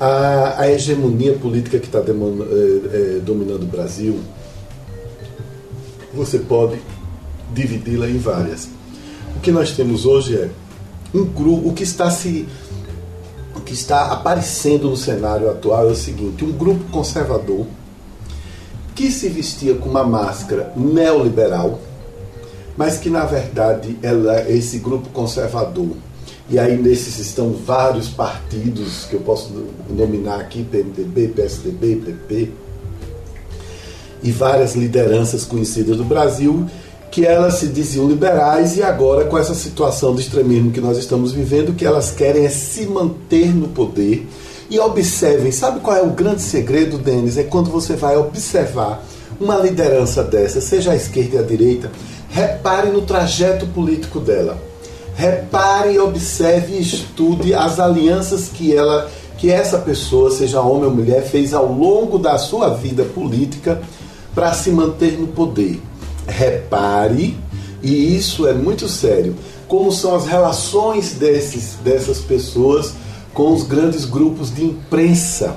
[0.01, 2.01] A, a hegemonia política que está
[3.25, 4.19] dominando o Brasil
[6.15, 6.81] você pode
[7.53, 8.69] dividi-la em várias.
[9.37, 10.51] O que nós temos hoje é
[11.15, 12.49] um grupo, o que está se
[13.55, 17.67] o que está aparecendo no cenário atual é o seguinte, um grupo conservador
[18.97, 21.79] que se vestia com uma máscara neoliberal,
[22.77, 25.91] mas que na verdade ela esse grupo conservador
[26.49, 29.53] e aí nesses estão vários partidos que eu posso
[29.91, 32.51] nominar aqui, PMDB, PSDB, PP,
[34.23, 36.67] e várias lideranças conhecidas do Brasil
[37.11, 41.33] que elas se diziam liberais e agora com essa situação de extremismo que nós estamos
[41.33, 44.27] vivendo, o que elas querem é se manter no poder.
[44.69, 47.39] E observem, sabe qual é o grande segredo, Denis?
[47.39, 49.05] É quando você vai observar
[49.41, 51.91] uma liderança dessa, seja a esquerda e a direita,
[52.29, 54.59] repare no trajeto político dela.
[55.15, 61.23] Repare, observe e estude as alianças que ela, que essa pessoa, seja homem ou mulher,
[61.23, 63.81] fez ao longo da sua vida política
[64.35, 65.81] para se manter no poder.
[66.27, 67.39] Repare
[67.83, 69.37] E isso é muito sério.
[69.69, 72.93] Como são as relações desses, dessas pessoas
[73.37, 75.55] com os grandes grupos de imprensa?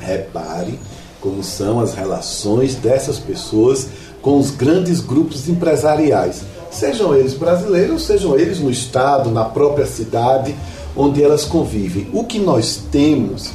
[0.00, 0.78] Repare
[1.20, 3.88] como são as relações dessas pessoas
[4.22, 10.56] com os grandes grupos empresariais, sejam eles brasileiros, sejam eles no estado, na própria cidade
[10.96, 12.08] onde elas convivem.
[12.14, 13.50] O que nós temos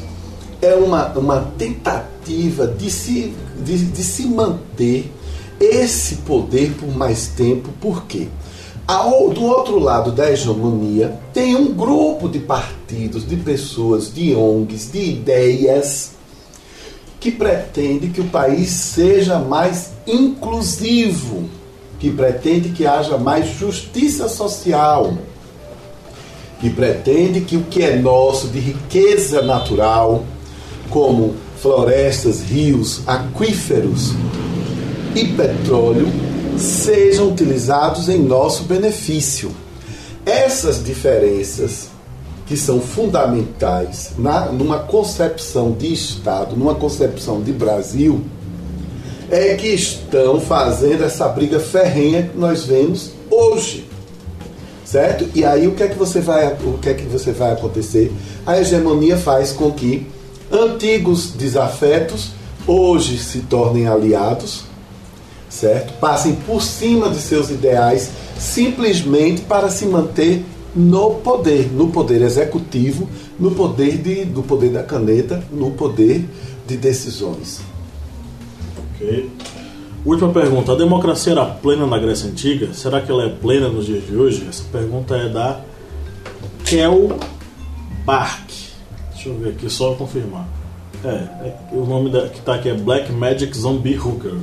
[0.61, 5.11] é uma, uma tentativa de se, de, de se manter
[5.59, 8.27] esse poder por mais tempo, por quê?
[8.87, 14.91] Ao, do outro lado da hegemonia, tem um grupo de partidos, de pessoas, de ONGs,
[14.91, 16.11] de ideias
[17.19, 21.49] que pretende que o país seja mais inclusivo,
[21.99, 25.17] que pretende que haja mais justiça social,
[26.59, 30.23] que pretende que o que é nosso de riqueza natural,
[30.91, 34.13] como florestas, rios, aquíferos
[35.15, 36.07] e petróleo,
[36.57, 39.51] sejam utilizados em nosso benefício.
[40.25, 41.89] Essas diferenças
[42.45, 48.23] que são fundamentais na, numa concepção de Estado, numa concepção de Brasil,
[49.29, 53.87] é que estão fazendo essa briga ferrenha que nós vemos hoje.
[54.83, 55.27] Certo?
[55.33, 58.13] E aí o que é que você vai, o que é que você vai acontecer?
[58.45, 60.07] A hegemonia faz com que
[60.51, 62.29] antigos desafetos
[62.67, 64.64] hoje se tornem aliados,
[65.55, 65.93] certo?
[65.99, 70.43] Passem por cima de seus ideais simplesmente para se manter
[70.75, 73.07] no poder, no poder executivo,
[73.39, 76.25] no poder, de, no poder da caneta, no poder
[76.67, 77.61] de decisões.
[78.95, 79.29] Ok.
[80.05, 80.73] Última pergunta.
[80.73, 82.73] A democracia era plena na Grécia Antiga?
[82.73, 84.45] Será que ela é plena nos dias de hoje?
[84.47, 85.61] Essa pergunta é da
[86.65, 87.17] Kel
[88.05, 88.51] Bark.
[89.13, 90.47] Deixa eu ver aqui, só confirmar.
[91.03, 94.33] É, é o nome da, que está aqui é Black Magic Zombie Hooker.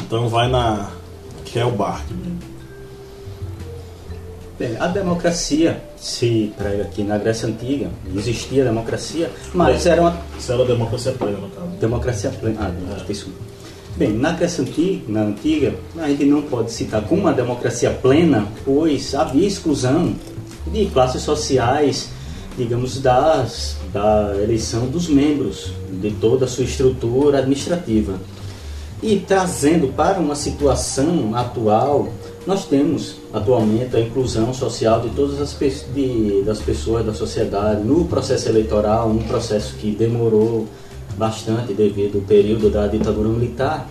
[0.00, 0.90] Então vai na
[1.44, 2.54] Kel Bark mesmo.
[4.56, 10.16] Bem, a democracia se prega aqui na Grécia Antiga, existia democracia, mas era uma.
[10.38, 11.66] Isso era democracia plena, no caso.
[11.80, 12.56] Democracia plena.
[12.60, 13.12] Ah, é.
[13.12, 13.32] isso.
[13.96, 18.46] Bem, na Grécia Antiga, na Antiga, a gente não pode citar como uma democracia plena,
[18.64, 20.14] pois havia exclusão
[20.68, 22.10] de classes sociais,
[22.56, 28.20] digamos, das, da eleição dos membros, de toda a sua estrutura administrativa.
[29.06, 32.08] E trazendo para uma situação atual,
[32.46, 35.54] nós temos atualmente a inclusão social de todas as
[35.94, 40.66] de, das pessoas da sociedade no processo eleitoral, um processo que demorou
[41.18, 43.86] bastante devido ao período da ditadura militar.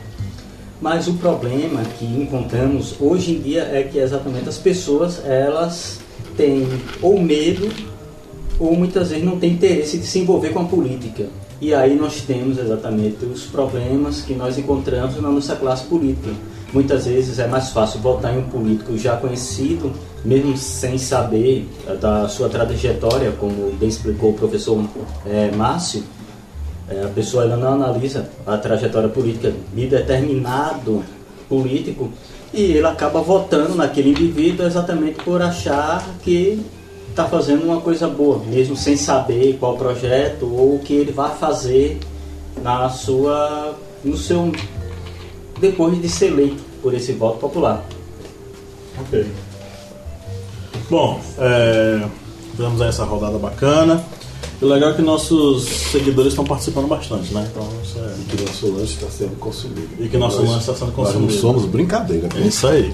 [0.81, 5.99] Mas o problema que encontramos hoje em dia é que exatamente as pessoas elas
[6.35, 6.67] têm
[7.03, 7.71] ou medo
[8.59, 11.27] ou muitas vezes não têm interesse de se envolver com a política.
[11.61, 16.31] E aí nós temos exatamente os problemas que nós encontramos na nossa classe política
[16.73, 19.93] Muitas vezes é mais fácil votar em um político já conhecido,
[20.25, 24.83] mesmo sem saber eh, da sua trajetória, como bem explicou o professor
[25.23, 26.03] é, Márcio.
[26.89, 31.03] É, a pessoa ela não analisa a trajetória política de determinado
[31.47, 32.09] político
[32.51, 36.59] e ele acaba votando naquele indivíduo exatamente por achar que
[37.13, 41.33] está fazendo uma coisa boa, mesmo sem saber qual projeto ou o que ele vai
[41.35, 41.99] fazer
[42.61, 44.51] na sua, no seu
[45.59, 47.85] depois de ser eleito por esse voto popular.
[48.99, 49.25] Ok.
[50.89, 52.03] Bom, é,
[52.51, 54.03] tivemos aí essa rodada bacana.
[54.61, 57.47] O legal é que nossos seguidores estão participando bastante, né?
[57.51, 58.13] Então, isso é...
[58.19, 59.89] E que nosso lanche está sendo consumido.
[59.99, 61.25] E que nosso lanche está sendo consumido.
[61.25, 62.27] Nós não somos brincadeira.
[62.35, 62.93] É isso aí.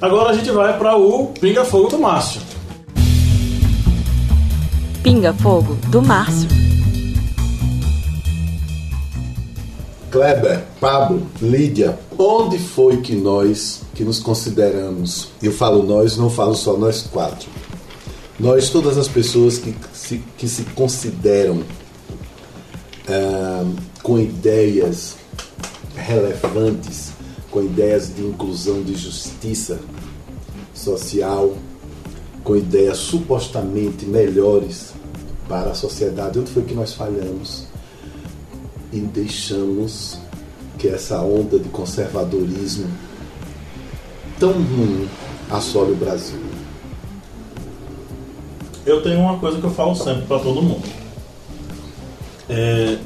[0.00, 2.40] Agora a gente vai para o Pinga Fogo do Márcio.
[5.06, 6.48] Pinga Fogo do Márcio.
[10.10, 16.56] Kleber, Pablo, Lídia, onde foi que nós, que nos consideramos, eu falo nós, não falo
[16.56, 17.48] só nós quatro,
[18.36, 21.62] nós, todas as pessoas que se, que se consideram
[23.08, 23.64] ah,
[24.02, 25.14] com ideias
[25.94, 27.12] relevantes,
[27.48, 29.78] com ideias de inclusão, de justiça
[30.74, 31.54] social,
[32.46, 34.94] com ideias supostamente melhores
[35.46, 37.66] para a sociedade, onde foi que nós falhamos?
[38.92, 40.18] e deixamos
[40.78, 42.88] que essa onda de conservadorismo
[44.38, 45.08] tão ruim
[45.50, 46.40] assole o Brasil.
[48.84, 50.86] Eu tenho uma coisa que eu falo sempre para todo mundo.
[52.48, 52.98] É,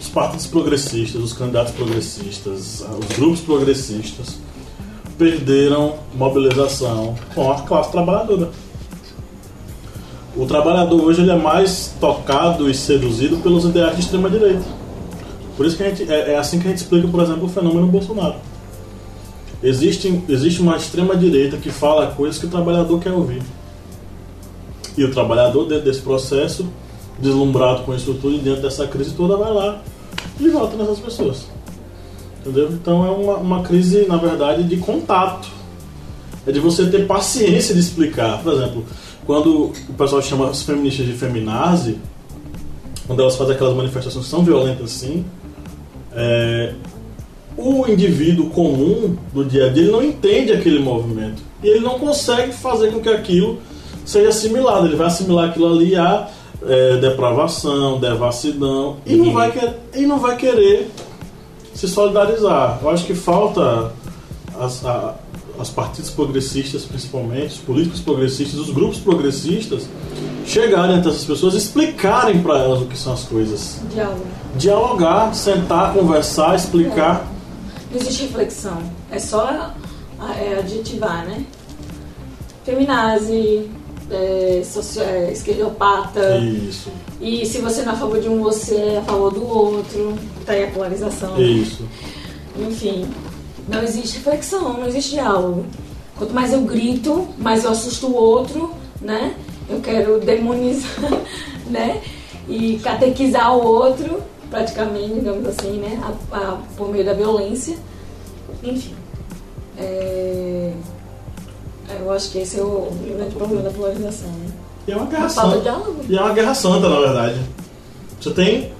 [0.00, 4.38] os partidos progressistas, os candidatos progressistas, os grupos progressistas
[5.16, 8.50] perderam mobilização com a classe trabalhadora.
[10.52, 14.62] Trabalhador hoje ele é mais tocado e seduzido pelos ideais de extrema direita.
[15.56, 17.86] Por isso que gente, é, é, assim que a gente explica, por exemplo, o fenômeno
[17.86, 18.34] Bolsonaro.
[19.62, 23.42] existe, existe uma extrema direita que fala coisas que o trabalhador quer ouvir.
[24.94, 26.68] E o trabalhador, dentro desse processo,
[27.18, 29.80] deslumbrado com isso tudo e dentro dessa crise toda, vai lá
[30.38, 31.46] e vota nessas pessoas.
[32.40, 32.68] Entendeu?
[32.72, 35.48] Então é uma, uma crise, na verdade, de contato.
[36.46, 38.42] É de você ter paciência de explicar.
[38.42, 38.84] Por exemplo,
[39.26, 41.98] quando o pessoal chama as feministas de feminazi,
[43.06, 45.24] quando elas fazem aquelas manifestações são violentas assim,
[46.12, 46.74] é,
[47.56, 51.42] o indivíduo comum do dia a dia não entende aquele movimento.
[51.62, 53.58] E ele não consegue fazer com que aquilo
[54.04, 54.86] seja assimilado.
[54.86, 56.28] Ele vai assimilar aquilo ali a
[56.66, 60.90] é, depravação, devassidão, e não, vai querer, e não vai querer
[61.74, 62.78] se solidarizar.
[62.82, 63.92] Eu acho que falta
[64.58, 65.14] as, a,
[65.58, 69.86] as partidos progressistas, principalmente, os políticos progressistas, os grupos progressistas,
[70.46, 73.80] chegarem até essas pessoas e explicarem para elas o que são as coisas.
[73.92, 74.24] Diálogo.
[74.56, 77.26] Dialogar, sentar, conversar, explicar.
[77.90, 78.82] Não existe reflexão.
[79.10, 79.74] É só
[80.38, 81.44] é, adjetivar, né?
[82.64, 83.70] Feminazi,
[84.10, 86.38] é, socio, é, esquerdopata.
[86.38, 86.90] Isso,
[87.20, 90.14] E se você não é a favor de um, você é a favor do outro.
[90.44, 91.40] Tá aí a polarização.
[91.40, 91.84] isso.
[92.58, 93.06] Enfim,
[93.68, 95.66] não existe reflexão, não existe diálogo.
[96.16, 99.34] Quanto mais eu grito, mais eu assusto o outro, né?
[99.68, 100.90] Eu quero demonizar,
[101.70, 102.00] né?
[102.48, 106.00] E catequizar o outro, praticamente, digamos assim, né?
[106.02, 107.76] A- a- por meio da violência.
[108.62, 108.94] Enfim.
[109.78, 110.72] É,
[112.00, 114.46] Eu acho que esse é o grande problema da polarização, né?
[114.88, 115.56] E é uma guerra santa.
[116.08, 117.40] E é uma guerra santa, na verdade.
[118.20, 118.72] Você tem.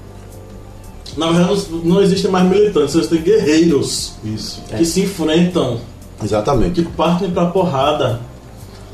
[1.16, 4.62] Na verdade, não não existem mais militantes, você tem guerreiros Isso.
[4.76, 5.78] que se enfrentam,
[6.22, 6.82] Exatamente.
[6.82, 8.20] que partem pra porrada.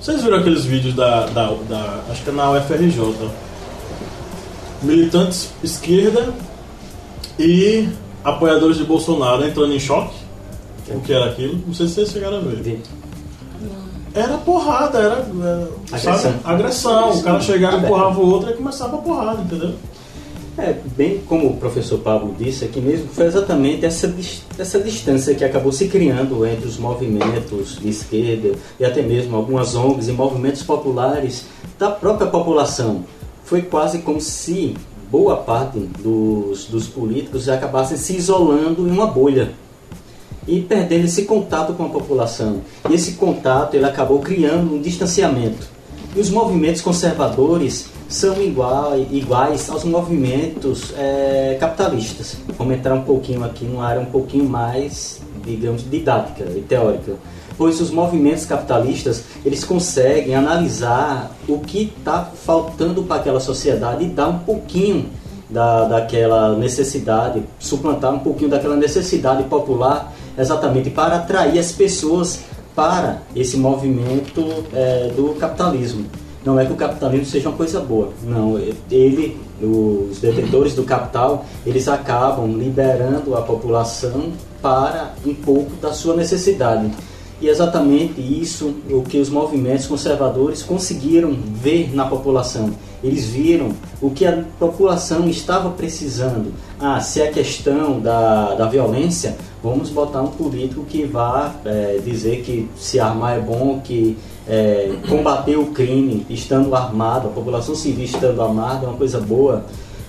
[0.00, 3.30] Vocês viram aqueles vídeos da, da, da- Acho que é na UFRJ.
[4.82, 6.32] Militantes esquerda
[7.38, 7.88] e
[8.24, 10.14] apoiadores de Bolsonaro entrando em choque.
[10.88, 11.60] O que era aquilo?
[11.66, 12.62] Não sei se vocês chegaram a ver.
[12.62, 12.82] Vi.
[14.14, 15.14] Era porrada, era.
[15.42, 16.18] era, Agressão.
[16.18, 16.34] Sabe?
[16.44, 17.10] Agressão.
[17.10, 19.74] O cara chegava, empurrava o outro e começava a porrada, entendeu?
[20.58, 24.12] É, bem como o professor Pablo disse aqui mesmo, foi exatamente essa,
[24.58, 29.76] essa distância que acabou se criando entre os movimentos de esquerda e até mesmo algumas
[29.76, 31.46] ONGs e movimentos populares
[31.78, 33.04] da própria população.
[33.44, 34.74] Foi quase como se
[35.08, 39.52] boa parte dos, dos políticos acabassem se isolando em uma bolha
[40.44, 42.62] e perdendo esse contato com a população.
[42.90, 45.68] E esse contato ele acabou criando um distanciamento.
[46.16, 52.38] E os movimentos conservadores são iguais aos movimentos eh, capitalistas.
[52.56, 57.12] Vamos entrar um pouquinho aqui numa área um pouquinho mais, digamos, didática e teórica.
[57.58, 64.08] Pois os movimentos capitalistas, eles conseguem analisar o que está faltando para aquela sociedade e
[64.08, 65.10] dar um pouquinho
[65.50, 72.40] da, daquela necessidade, suplantar um pouquinho daquela necessidade popular, exatamente para atrair as pessoas
[72.74, 76.06] para esse movimento eh, do capitalismo.
[76.48, 78.58] Não é que o capitalismo seja uma coisa boa, não.
[78.90, 84.32] Ele, os detentores do capital, eles acabam liberando a população
[84.62, 86.90] para um pouco da sua necessidade.
[87.38, 92.70] E exatamente isso o que os movimentos conservadores conseguiram ver na população.
[93.02, 96.52] Eles viram o que a população estava precisando.
[96.80, 102.42] Ah, se é questão da, da violência, vamos botar um político que vá eh, dizer
[102.42, 104.16] que se armar é bom, que
[104.48, 109.64] eh, combater o crime estando armado, a população civil estando armada é uma coisa boa.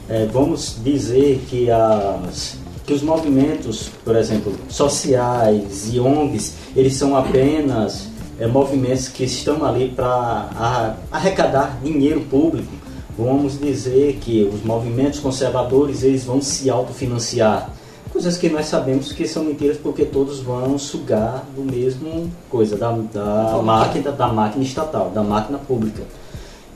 [0.09, 2.57] Eh, vamos dizer que as
[2.89, 8.07] que os movimentos, por exemplo, sociais e ONGs, eles são apenas
[8.39, 12.78] é, movimentos que estão ali para arrecadar dinheiro público.
[13.19, 17.69] Vamos dizer que os movimentos conservadores eles vão se autofinanciar.
[18.13, 22.91] Coisas que nós sabemos que são mentiras porque todos vão sugar do mesmo coisa, da,
[22.91, 26.03] da máquina, da máquina estatal, da máquina pública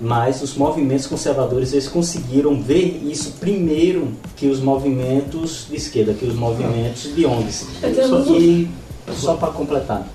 [0.02, 6.26] mas os movimentos conservadores eles conseguiram ver isso primeiro que os movimentos de esquerda, que
[6.26, 7.68] os movimentos de ONGs.
[8.38, 8.68] E
[9.14, 10.06] só para completar.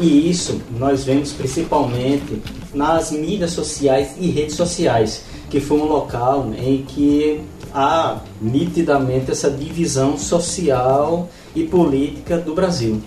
[0.00, 2.42] E isso nós vemos principalmente
[2.72, 7.40] nas mídias sociais e redes sociais, que foi um local em que
[7.72, 13.00] há nitidamente essa divisão social e política do Brasil.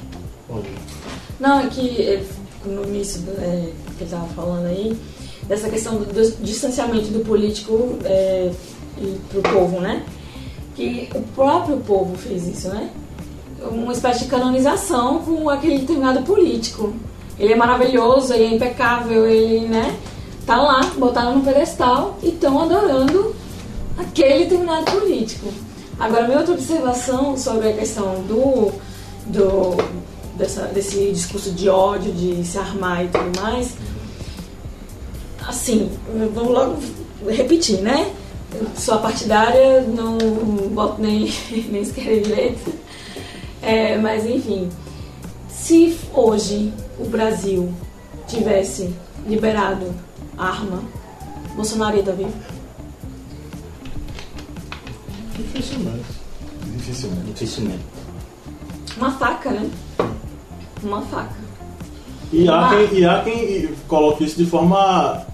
[1.39, 2.23] Não, é que é,
[2.65, 4.97] no início é, que ele estava falando aí,
[5.43, 8.51] dessa questão do, do distanciamento do político é,
[8.97, 10.03] e pro povo, né?
[10.75, 12.91] Que o próprio povo fez isso, né?
[13.61, 16.93] Uma espécie de canonização com aquele determinado político.
[17.39, 19.95] Ele é maravilhoso, ele é impecável, ele, né?
[20.45, 23.35] Tá lá, botaram no pedestal e estão adorando
[23.97, 25.47] aquele determinado político.
[25.99, 28.71] Agora, minha outra observação sobre a questão do,
[29.25, 29.75] do
[30.37, 33.73] dessa, desse discurso de ódio, de se armar e tudo mais,
[35.47, 35.89] assim,
[36.33, 36.77] vamos logo
[37.27, 38.13] repetir, né?
[38.75, 40.17] Sou partidária, não
[40.69, 41.33] boto nem,
[41.71, 42.71] nem esquerda direita.
[43.67, 44.69] É, mas enfim,
[45.49, 47.69] se hoje o Brasil
[48.25, 48.95] tivesse
[49.27, 49.93] liberado
[50.37, 50.81] arma,
[51.53, 52.31] Bolsonaro ia estar vivo?
[55.35, 56.05] Dificilmente.
[56.77, 57.25] Dificilmente.
[57.25, 57.83] Dificilmente.
[58.95, 59.69] Uma faca, né?
[60.81, 61.35] Uma faca.
[62.31, 65.25] E há, quem, e há quem coloque isso de forma.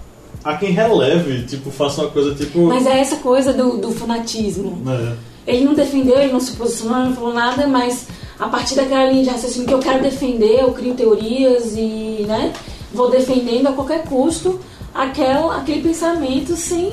[0.42, 2.66] Há quem releve, tipo, faça uma coisa tipo.
[2.66, 4.82] Mas é essa coisa do, do fanatismo.
[4.90, 5.52] É.
[5.52, 8.08] Ele não defendeu, ele não se posicionou, não falou nada, mas
[8.38, 12.52] a partir daquela linha de raciocínio que eu quero defender, eu crio teorias e né,
[12.92, 14.58] vou defendendo a qualquer custo
[14.94, 16.92] aquele pensamento sem,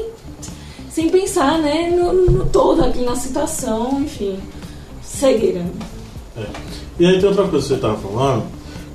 [0.89, 4.37] sem pensar né, no, no todo, aqui na situação, enfim.
[5.03, 5.65] Cegueira.
[6.37, 6.45] É.
[6.99, 8.43] E aí tem outra coisa que você estava falando.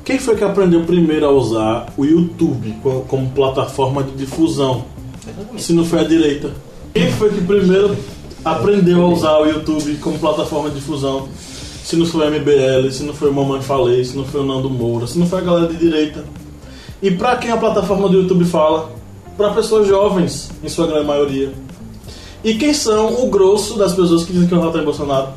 [0.04, 4.84] Quem foi que aprendeu primeiro a usar o YouTube co- como plataforma de difusão?
[5.58, 6.52] Se não foi a direita.
[6.94, 7.96] Quem foi que primeiro
[8.44, 11.28] aprendeu a usar o YouTube como plataforma de difusão?
[11.86, 14.44] Se não foi o MBL, se não foi o Mamãe Falei, se não foi o
[14.44, 16.24] Nando Moura, se não foi a galera de direita.
[17.00, 18.90] E pra quem a plataforma do YouTube fala?
[19.36, 21.52] Pra pessoas jovens, em sua grande maioria.
[22.42, 25.28] E quem são o grosso das pessoas que dizem que vão votar em Bolsonaro?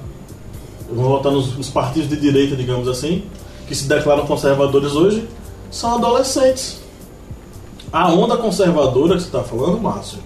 [0.91, 3.21] vão votar nos, nos partidos de direita, digamos assim,
[3.67, 5.27] que se declaram conservadores hoje,
[5.69, 6.79] são adolescentes.
[7.93, 10.17] A onda conservadora que você está falando, Márcio,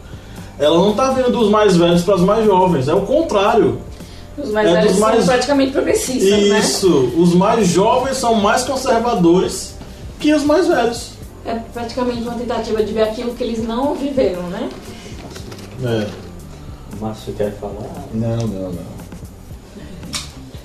[0.58, 3.80] ela não está vindo dos mais velhos para os mais jovens, é o contrário.
[4.38, 6.60] Os mais É velhos dos são mais- praticamente progressistas, né?
[6.60, 9.76] Isso, os mais jovens são mais conservadores
[10.20, 11.12] que os mais velhos.
[11.46, 14.70] É praticamente uma tentativa de ver aquilo que eles não viveram, né?
[15.84, 16.08] É.
[16.98, 18.06] O Márcio quer falar?
[18.14, 18.94] Não, não, não.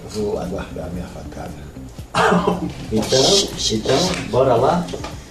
[0.05, 1.69] Eu vou aguardar a minha facada.
[2.91, 3.97] Então, então,
[4.31, 4.87] bora lá?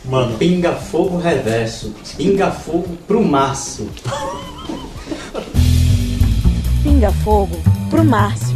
[0.06, 1.92] Mano, Pinga fogo reverso.
[2.16, 3.90] Pinga fogo pro Márcio.
[6.84, 7.58] Pinga fogo
[7.90, 8.56] pro Márcio.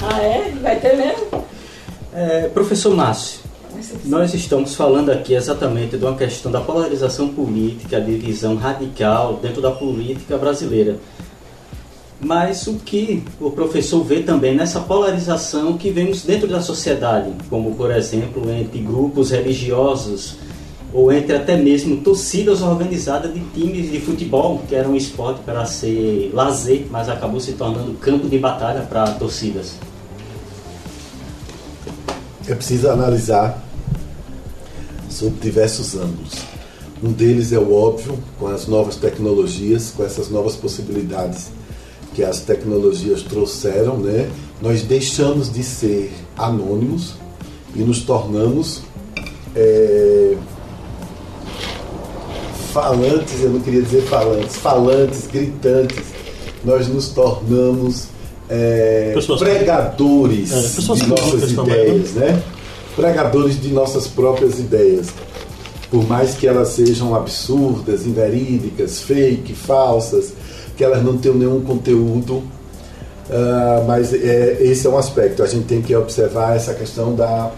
[0.00, 0.52] Ah, é?
[0.62, 1.44] Vai ter mesmo?
[2.14, 3.40] É, professor Márcio,
[4.04, 9.62] nós estamos falando aqui exatamente de uma questão da polarização política, a divisão radical dentro
[9.62, 10.98] da política brasileira.
[12.20, 17.74] Mas o que o professor vê também nessa polarização que vemos dentro da sociedade, como
[17.74, 20.36] por exemplo entre grupos religiosos
[20.92, 25.64] ou entre até mesmo torcidas organizadas de times de futebol, que era um esporte para
[25.64, 29.74] ser lazer, mas acabou se tornando campo de batalha para torcidas.
[32.46, 33.62] É preciso analisar
[35.08, 36.32] sob diversos ângulos.
[37.02, 41.50] Um deles é o óbvio, com as novas tecnologias, com essas novas possibilidades
[42.14, 44.30] que as tecnologias trouxeram, né?
[44.60, 47.14] Nós deixamos de ser anônimos
[47.74, 48.82] e nos tornamos
[49.56, 50.36] é,
[52.72, 55.98] falantes, eu não queria dizer falantes, falantes, gritantes.
[56.64, 58.04] Nós nos tornamos
[58.48, 62.42] é, pregadores É, de nossas também, ideias, né?
[62.96, 65.08] Pregadores de nossas próprias ideias.
[65.90, 70.32] Por mais que elas sejam absurdas, inverídicas, fake, falsas,
[70.76, 72.42] que elas não tenham nenhum conteúdo,
[73.30, 75.42] ah, mas é, esse é um aspecto.
[75.42, 77.50] A gente tem que observar essa questão da,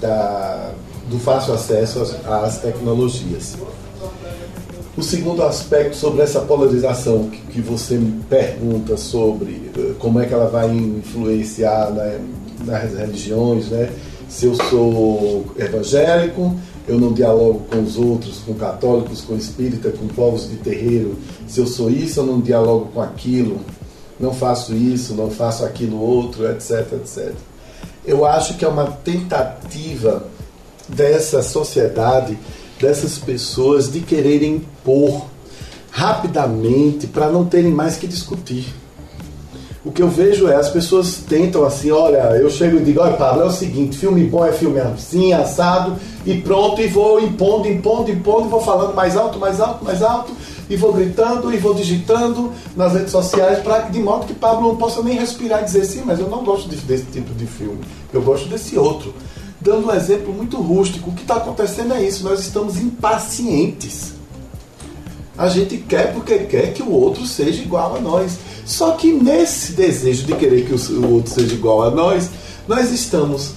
[0.00, 0.70] da-
[1.10, 3.56] do fácil acesso às, às tecnologias.
[4.94, 10.26] O segundo aspecto sobre essa polarização que, que você me pergunta sobre eh, como é
[10.26, 12.20] que ela vai influenciar né,
[12.66, 13.90] nas religiões, né?
[14.28, 16.54] Se eu sou evangélico,
[16.86, 21.16] eu não dialogo com os outros, com católicos, com espírita, com povos de terreiro.
[21.46, 23.60] Se eu sou isso, eu não dialogo com aquilo.
[24.20, 27.32] Não faço isso, não faço aquilo outro, etc, etc.
[28.04, 30.26] Eu acho que é uma tentativa
[30.88, 32.38] dessa sociedade,
[32.82, 35.26] dessas pessoas, de quererem impor
[35.90, 38.66] rapidamente para não terem mais que discutir.
[39.84, 43.16] O que eu vejo é as pessoas tentam assim, olha, eu chego e digo, olha
[43.16, 47.66] Pablo, é o seguinte, filme bom é filme assim, assado, e pronto, e vou impondo,
[47.68, 50.32] impondo, impondo, e vou falando mais alto, mais alto, mais alto,
[50.70, 54.76] e vou gritando, e vou digitando nas redes sociais, pra, de modo que Pablo não
[54.76, 57.80] possa nem respirar e dizer, sim, mas eu não gosto de- desse tipo de filme,
[58.12, 59.12] eu gosto desse outro.
[59.62, 64.12] Dando um exemplo muito rústico, o que está acontecendo é isso, nós estamos impacientes.
[65.38, 68.38] A gente quer porque quer que o outro seja igual a nós.
[68.66, 72.28] Só que nesse desejo de querer que o outro seja igual a nós,
[72.66, 73.52] nós estamos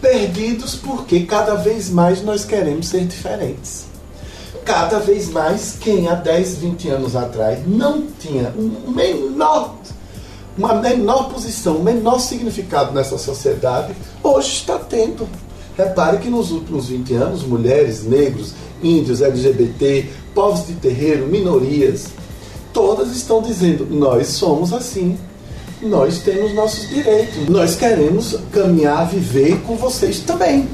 [0.00, 3.86] perdidos porque cada vez mais nós queremos ser diferentes.
[4.64, 9.74] Cada vez mais, quem há 10, 20 anos atrás não tinha um menor
[10.58, 15.28] uma menor posição, um menor significado nessa sociedade, hoje está tendo.
[15.78, 18.52] Repare que nos últimos 20 anos, mulheres, negros,
[18.82, 22.08] índios, LGBT, povos de terreiro, minorias,
[22.72, 25.16] todas estão dizendo: nós somos assim,
[25.80, 30.68] nós temos nossos direitos, nós queremos caminhar, viver com vocês também.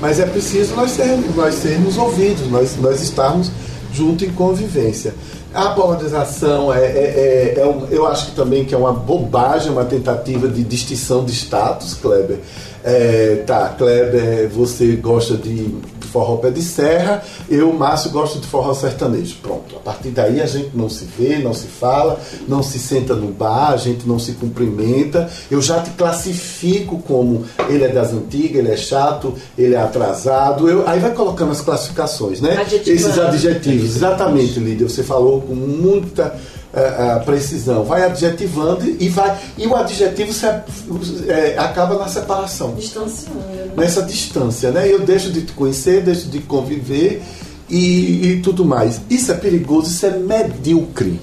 [0.00, 3.50] Mas é preciso nós sermos, nós sermos ouvidos, nós, nós estarmos
[3.92, 5.14] junto em convivência.
[5.54, 9.72] A polarização é, é, é, é um, eu acho que também que é uma bobagem,
[9.72, 12.40] uma tentativa de distinção de status, Kleber.
[12.88, 15.74] É, tá, Kleber, você gosta de
[16.12, 17.20] forró pé de serra,
[17.50, 19.38] eu, Márcio, gosto de forró sertanejo.
[19.42, 23.14] Pronto, a partir daí a gente não se vê, não se fala, não se senta
[23.14, 25.28] no bar, a gente não se cumprimenta.
[25.50, 30.70] Eu já te classifico como ele é das antigas, ele é chato, ele é atrasado.
[30.70, 32.64] Eu, aí vai colocando as classificações, né?
[32.72, 33.96] Esses adjetivos.
[33.96, 36.36] Exatamente, Lídia, você falou com muita
[36.76, 37.84] uh, precisão.
[37.84, 39.36] Vai adjetivando e vai.
[39.56, 42.74] E o adjetivo se, é, acaba na separação.
[42.74, 43.40] Distanciando.
[43.76, 44.90] Nessa distância, né?
[44.92, 47.22] Eu deixo de te conhecer, deixo de conviver
[47.68, 49.00] e, e tudo mais.
[49.08, 51.20] Isso é perigoso, isso é medíocre.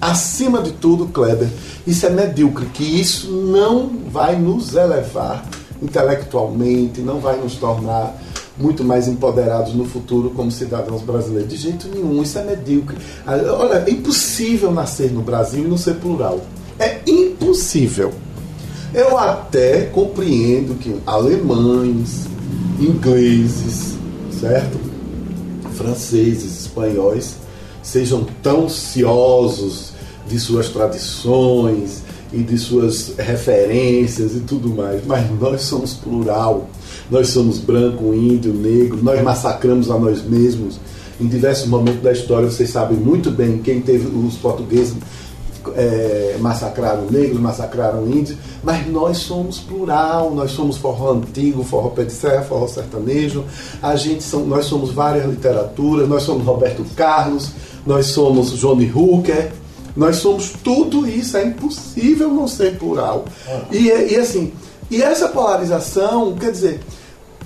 [0.00, 1.48] Acima de tudo, Kleber,
[1.86, 5.46] isso é medíocre, que isso não vai nos elevar
[5.80, 8.20] intelectualmente, não vai nos tornar
[8.58, 11.50] muito mais empoderados no futuro como cidadãos brasileiros.
[11.50, 12.96] De jeito nenhum, isso é medíocre.
[13.26, 16.40] Ah, olha, é impossível nascer no Brasil e não ser plural.
[16.78, 18.12] É impossível.
[18.94, 22.26] Eu até compreendo que alemães,
[22.78, 23.94] ingleses,
[24.38, 24.78] certo?
[25.74, 27.36] Franceses, espanhóis
[27.82, 29.92] sejam tão ciosos
[30.28, 36.68] de suas tradições e de suas referências e tudo mais, mas nós somos plural
[37.10, 40.78] nós somos branco, índio, negro, nós massacramos a nós mesmos.
[41.20, 44.94] Em diversos momentos da história, vocês sabem muito bem quem teve os portugueses
[45.76, 52.04] é, massacraram negros, massacraram índios, mas nós somos plural, nós somos forró antigo, forró pé
[52.04, 53.44] de serra, forró sertanejo,
[53.80, 57.50] a gente são, nós somos várias literaturas, nós somos Roberto Carlos,
[57.86, 59.52] nós somos Johnny Hooker,
[59.96, 63.26] nós somos tudo isso, é impossível não ser plural.
[63.46, 63.60] Ah.
[63.70, 64.52] E, e assim,
[64.92, 66.80] e essa polarização, quer dizer,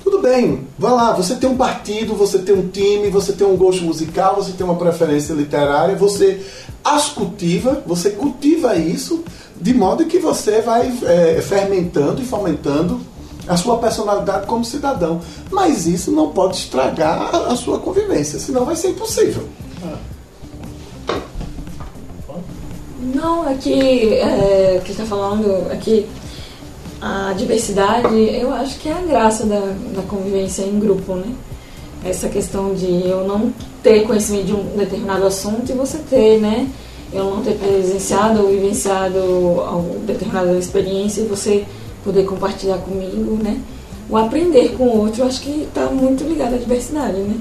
[0.02, 3.56] tudo bem, vá lá, você tem um partido, você tem um time, você tem um
[3.56, 6.44] gosto musical, você tem uma preferência literária, você
[6.82, 9.22] as cultiva, você cultiva isso
[9.60, 13.00] de modo que você vai é, fermentando e fomentando
[13.46, 15.20] a sua personalidade como cidadão.
[15.48, 19.48] Mas isso não pode estragar a, sua convivência, senão vai ser impossível.
[23.14, 26.08] Não, aqui, é, o que está falando aqui
[27.06, 29.60] a diversidade, eu acho que é a graça da,
[29.94, 31.32] da convivência em grupo, né?
[32.04, 33.52] Essa questão de eu não
[33.82, 36.68] ter conhecimento de um determinado assunto e você ter, né?
[37.12, 41.64] Eu não ter presenciado ou vivenciado alguma determinada experiência e você
[42.02, 43.60] poder compartilhar comigo, né?
[44.10, 47.38] O aprender com o outro, eu acho que está muito ligado à diversidade, né?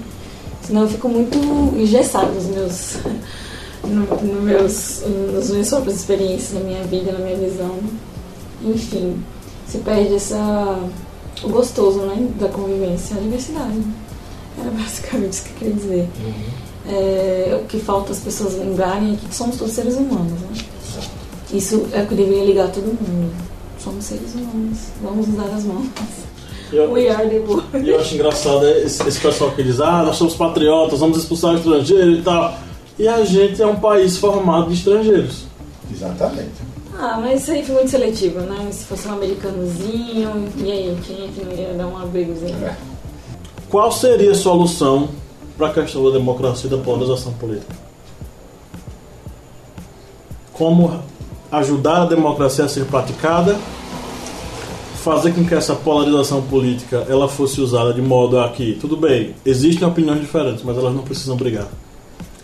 [0.62, 1.38] Senão eu fico muito
[1.76, 2.98] engessado nos meus,
[3.84, 5.04] no, no meus,
[5.34, 7.80] nas minhas próprias experiências, na minha vida, na minha visão.
[8.64, 9.16] Enfim,
[9.76, 10.80] se perde essa,
[11.44, 13.82] o gostoso né, da convivência, a diversidade.
[14.60, 16.10] Era basicamente isso que eu queria dizer.
[16.24, 16.34] Uhum.
[16.88, 20.40] É, o que falta as pessoas lembrarem é que somos todos seres humanos.
[20.40, 20.66] Né?
[21.54, 23.34] Isso é o que deveria ligar todo mundo.
[23.80, 24.78] Somos seres humanos.
[25.02, 25.88] Vamos nos dar as mãos.
[26.72, 27.78] Eu, We are the world.
[27.84, 31.54] E eu acho engraçado esse, esse pessoal que diz, ah, nós somos patriotas, vamos expulsar
[31.54, 32.58] o estrangeiro e tal.
[32.98, 35.44] E a gente é um país formado de estrangeiros.
[35.92, 36.75] Exatamente.
[36.98, 38.70] Ah, mas isso aí foi muito seletivo, né?
[38.72, 42.66] Se fosse um americanozinho, e aí, quem é que não ia dar um abrigozinho?
[42.66, 42.76] É.
[43.70, 45.10] Qual seria a solução
[45.58, 47.76] para a questão da democracia e da polarização política?
[50.54, 51.02] Como
[51.52, 53.58] ajudar a democracia a ser praticada,
[55.04, 59.36] fazer com que essa polarização política ela fosse usada de modo a que, tudo bem,
[59.46, 61.68] existem opiniões diferentes, mas elas não precisam brigar.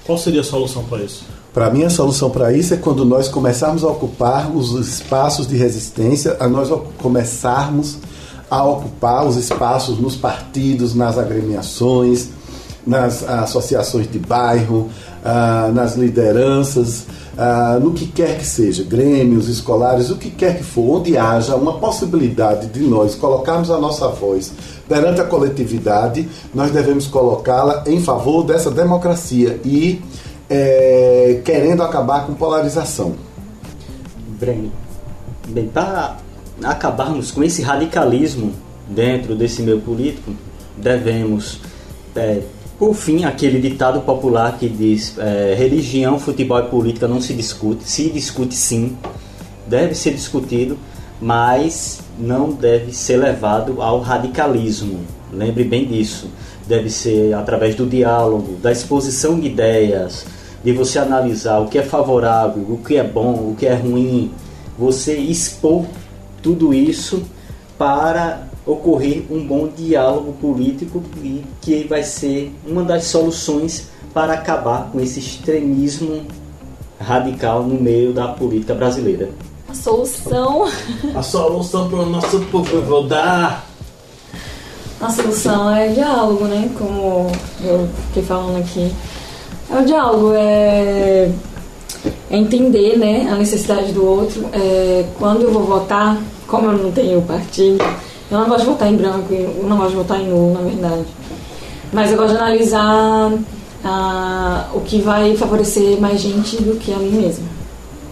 [0.05, 1.23] Qual seria a solução para isso?
[1.53, 5.57] Para mim, a solução para isso é quando nós começarmos a ocupar os espaços de
[5.57, 7.97] resistência, a nós começarmos
[8.49, 12.29] a ocupar os espaços nos partidos, nas agremiações,
[12.87, 14.89] nas associações de bairro,
[15.23, 17.05] ah, nas lideranças,
[17.37, 21.55] ah, no que quer que seja, grêmios, escolares, o que quer que for, onde haja
[21.55, 24.53] uma possibilidade de nós colocarmos a nossa voz
[24.87, 30.01] perante a coletividade, nós devemos colocá-la em favor dessa democracia e
[30.53, 33.15] é, querendo acabar com polarização.
[34.37, 34.69] Bem,
[35.47, 36.17] bem para
[36.61, 38.51] acabarmos com esse radicalismo
[38.85, 40.33] dentro desse meio político,
[40.75, 41.61] devemos,
[42.13, 42.41] é,
[42.77, 47.89] por fim, aquele ditado popular que diz é, religião, futebol e política não se discute,
[47.89, 48.97] se discute sim,
[49.67, 50.77] deve ser discutido,
[51.21, 54.99] mas não deve ser levado ao radicalismo.
[55.31, 56.29] Lembre bem disso.
[56.67, 60.25] Deve ser através do diálogo, da exposição de ideias,
[60.63, 64.31] de você analisar o que é favorável, o que é bom, o que é ruim,
[64.77, 65.85] você expor
[66.41, 67.23] tudo isso
[67.77, 74.89] para ocorrer um bom diálogo político e que vai ser uma das soluções para acabar
[74.91, 76.23] com esse extremismo
[76.99, 79.29] radical no meio da política brasileira.
[79.67, 80.65] A solução.
[81.15, 83.65] A solução para o nosso povo vou dar.
[84.99, 86.69] A solução é diálogo, né?
[86.77, 87.31] Como
[87.63, 88.91] eu fiquei falando aqui.
[89.71, 91.31] É o diálogo, é,
[92.29, 94.45] é entender né, a necessidade do outro.
[94.51, 97.81] É, quando eu vou votar, como eu não tenho partido,
[98.29, 100.61] eu não gosto de votar em branco, eu não gosto de votar em nulo, na
[100.61, 101.05] verdade.
[101.93, 103.31] Mas eu gosto de analisar
[103.83, 107.47] ah, o que vai favorecer mais gente do que a mim mesma,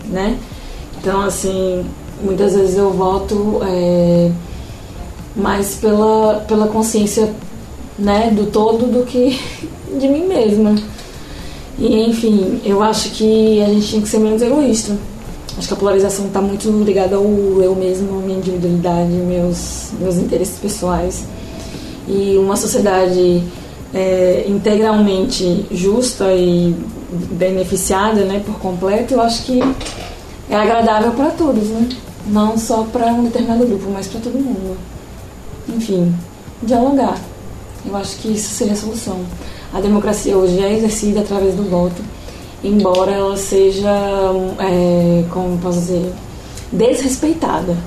[0.06, 0.38] né?
[0.98, 1.86] Então, assim,
[2.24, 4.32] muitas vezes eu voto é,
[5.36, 7.34] mais pela, pela consciência
[7.98, 9.40] né, do todo do que
[10.00, 10.76] de mim mesma.
[11.80, 14.98] E, enfim, eu acho que a gente tinha que ser menos egoísta.
[15.58, 20.60] Acho que a polarização está muito ligada ao eu mesmo, minha individualidade, meus, meus interesses
[20.60, 21.24] pessoais.
[22.08, 23.44] E uma sociedade
[23.94, 26.76] é, integralmente justa e
[27.32, 29.60] beneficiada né, por completo, eu acho que
[30.50, 31.90] é agradável para todos, né?
[32.28, 34.78] Não só para um determinado grupo, mas para todo mundo.
[35.68, 36.14] Enfim,
[36.62, 37.18] dialogar.
[37.86, 39.20] Eu acho que isso seria a solução
[39.74, 42.02] a democracia hoje é exercida através do voto,
[42.64, 43.90] embora ela seja,
[44.60, 46.12] é, como posso dizer,
[46.72, 47.78] desrespeitada.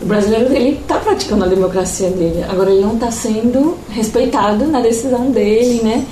[0.00, 4.80] O brasileiro ele está praticando a democracia dele, agora ele não está sendo respeitado na
[4.80, 6.06] decisão dele, né?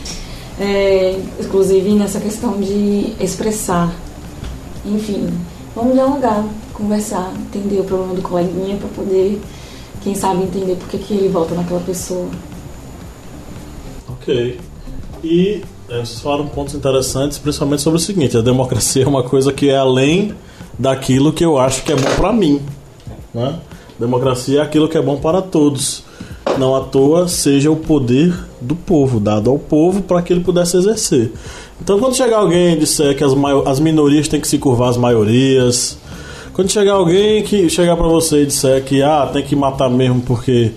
[0.59, 3.95] É, inclusive nessa questão de expressar.
[4.85, 5.29] Enfim,
[5.75, 9.41] vamos dialogar, conversar, entender o problema do coleguinha para poder,
[10.03, 12.29] quem sabe, entender por que, que ele vota naquela pessoa.
[14.09, 14.59] Ok.
[15.29, 19.53] E é, vocês falaram pontos interessantes, principalmente sobre o seguinte: a democracia é uma coisa
[19.53, 20.33] que é além
[20.79, 22.63] daquilo que eu acho que é bom para mim.
[23.35, 23.59] Né?
[23.99, 26.05] Democracia é aquilo que é bom para todos.
[26.59, 30.77] Não à toa seja o poder do povo, dado ao povo para que ele pudesse
[30.77, 31.33] exercer.
[31.83, 33.33] Então, quando chegar alguém e disser que as,
[33.67, 35.99] as minorias têm que se curvar às maiorias,
[36.55, 40.21] quando chegar alguém que chegar para você e disser que ah, tem que matar mesmo
[40.21, 40.71] porque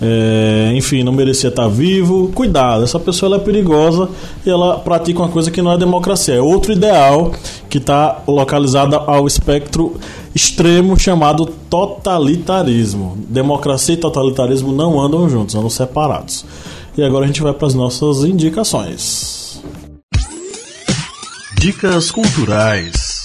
[0.00, 2.30] é, enfim, não merecia estar vivo.
[2.34, 4.08] Cuidado, essa pessoa ela é perigosa
[4.44, 7.32] e ela pratica uma coisa que não é democracia, é outro ideal
[7.68, 9.98] que está localizado ao espectro
[10.34, 13.16] extremo chamado totalitarismo.
[13.28, 16.44] Democracia e totalitarismo não andam juntos, andam separados.
[16.96, 19.62] E agora a gente vai para as nossas indicações.
[21.58, 23.16] Dicas culturais.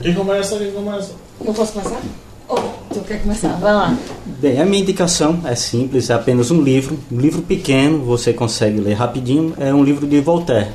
[0.00, 0.58] Quem começa?
[0.58, 1.12] Quem começa?
[1.44, 2.00] Eu posso começar?
[2.48, 3.52] Oh, tu quer começar?
[3.58, 3.96] Vai lá.
[4.24, 8.80] Bem, a minha indicação é simples, é apenas um livro, um livro pequeno, você consegue
[8.80, 10.70] ler rapidinho, é um livro de Voltaire.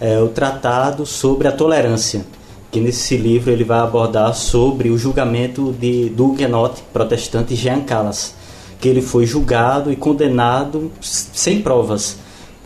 [0.00, 2.24] É o Tratado sobre a Tolerância,
[2.70, 8.34] que nesse livro ele vai abordar sobre o julgamento de, do huguenote protestante Jean Calas,
[8.80, 12.16] que ele foi julgado e condenado sem provas.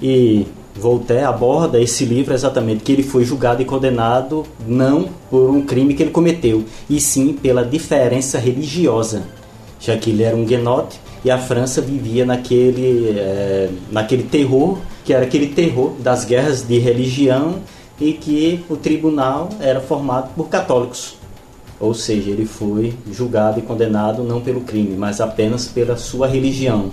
[0.01, 5.62] E Voltaire aborda esse livro exatamente que ele foi julgado e condenado não por um
[5.62, 9.22] crime que ele cometeu, e sim pela diferença religiosa,
[9.79, 15.14] já que ele era um guenote e a França vivia naquele, é, naquele terror, que
[15.14, 17.61] era aquele terror das guerras de religião
[17.99, 21.16] e que o tribunal era formado por católicos.
[21.81, 26.91] Ou seja, ele foi julgado e condenado não pelo crime, mas apenas pela sua religião.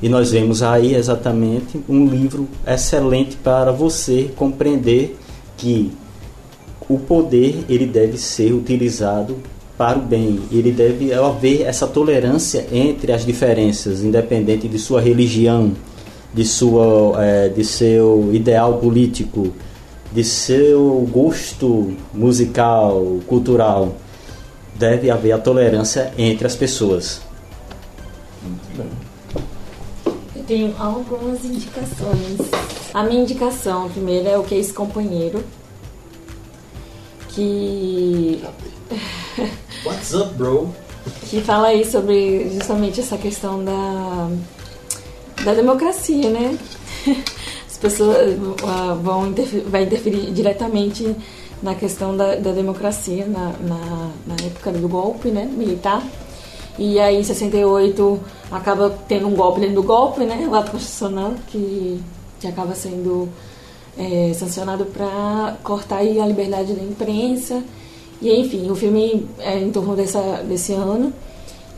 [0.00, 5.16] E nós vemos aí exatamente um livro excelente para você compreender
[5.56, 5.90] que
[6.88, 9.36] o poder ele deve ser utilizado
[9.76, 10.40] para o bem.
[10.50, 15.72] Ele deve haver essa tolerância entre as diferenças, independente de sua religião,
[16.32, 19.52] de sua, é, de seu ideal político,
[20.12, 23.96] de seu gosto musical, cultural.
[24.76, 27.20] Deve haver a tolerância entre as pessoas.
[30.48, 32.38] Tenho algumas indicações.
[32.92, 35.44] A minha indicação, primeira, é o que é esse companheiro.
[37.28, 38.42] Que.
[39.84, 40.74] What's up, bro?
[41.30, 44.30] que fala aí sobre justamente essa questão da,
[45.44, 46.58] da democracia, né?
[47.66, 51.14] As pessoas uh, vão interferir, vai interferir diretamente
[51.62, 56.02] na questão da, da democracia na, na, na época do golpe né, militar.
[56.78, 58.20] E aí, em 68,
[58.50, 60.46] acaba tendo um golpe dentro do golpe, né?
[60.48, 62.00] O ato constitucional, que,
[62.38, 63.28] que acaba sendo
[63.98, 67.62] é, sancionado para cortar a liberdade da imprensa.
[68.22, 71.12] E enfim, o filme é em torno dessa, desse ano.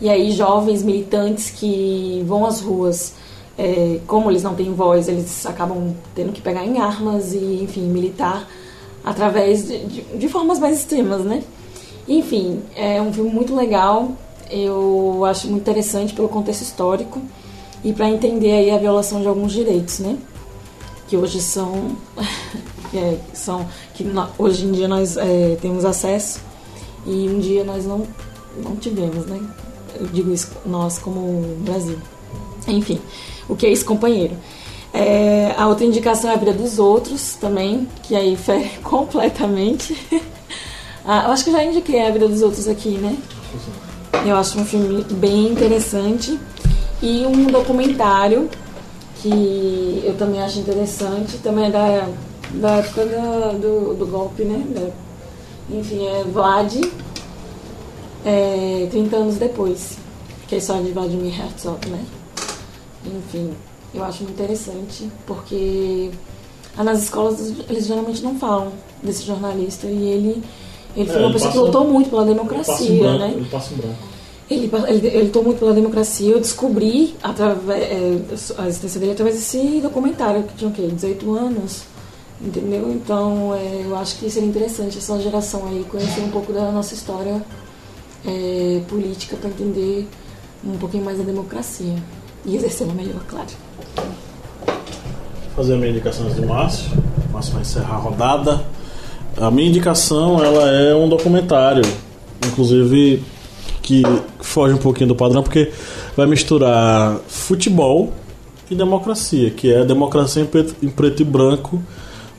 [0.01, 3.15] E aí jovens militantes que vão às ruas,
[3.59, 7.83] é, como eles não têm voz, eles acabam tendo que pegar em armas e, enfim,
[7.83, 8.49] militar
[9.05, 11.43] através de, de, de formas mais extremas, né?
[12.09, 14.13] Enfim, é um filme muito legal.
[14.51, 17.21] Eu acho muito interessante pelo contexto histórico
[17.85, 20.19] e para entender aí a violação de alguns direitos, né?
[21.09, 21.97] Que hoje são,
[22.93, 24.05] é, são que
[24.39, 26.41] hoje em dia nós é, temos acesso
[27.07, 28.07] e um dia nós não
[28.63, 29.41] não tivemos, né?
[29.95, 31.99] Eu digo isso nós como Brasil.
[32.67, 33.01] Enfim,
[33.49, 34.37] o que é esse companheiro?
[34.93, 39.97] É, a outra indicação é a vida dos outros também, que aí fere completamente.
[41.05, 43.17] ah, eu acho que já indiquei a vida dos outros aqui, né?
[44.27, 46.39] Eu acho um filme bem interessante
[47.03, 48.51] e um documentário
[49.23, 52.09] que eu também acho interessante, também é da,
[52.55, 54.65] da época da, do, do golpe, né?
[54.69, 54.91] Da,
[55.77, 56.75] enfim, é Vlad,
[58.25, 59.99] é, 30 anos depois,
[60.49, 62.05] que é história de Vladimir Herzog, né?
[63.07, 63.55] Enfim,
[63.95, 66.11] eu acho muito interessante, porque
[66.77, 70.43] nas escolas eles geralmente não falam desse jornalista e ele,
[70.97, 73.33] ele foi É, uma pessoa que lutou muito pela democracia, branco, né?
[73.37, 73.97] Ele passa em branco.
[74.51, 76.33] Ele, ele, ele lutou muito pela democracia.
[76.33, 78.19] Eu descobri através, é,
[78.59, 80.89] a existência dele através desse documentário, que tinha o quê?
[80.93, 81.83] 18 anos.
[82.41, 82.91] Entendeu?
[82.91, 86.95] Então, é, eu acho que seria interessante essa geração aí conhecer um pouco da nossa
[86.95, 87.41] história
[88.27, 90.09] é, política para entender
[90.65, 91.95] um pouquinho mais da democracia.
[92.45, 93.49] E exercê-la melhor, claro.
[95.55, 96.91] fazer a minha indicação de Márcio.
[97.31, 98.65] Márcio vai encerrar a rodada.
[99.37, 101.83] A minha indicação ela é um documentário,
[102.47, 103.23] inclusive
[103.83, 104.03] que
[104.41, 105.71] foge um pouquinho do padrão, porque
[106.17, 108.13] vai misturar futebol
[108.71, 111.81] e democracia, que é Democracia em Preto, em Preto e Branco,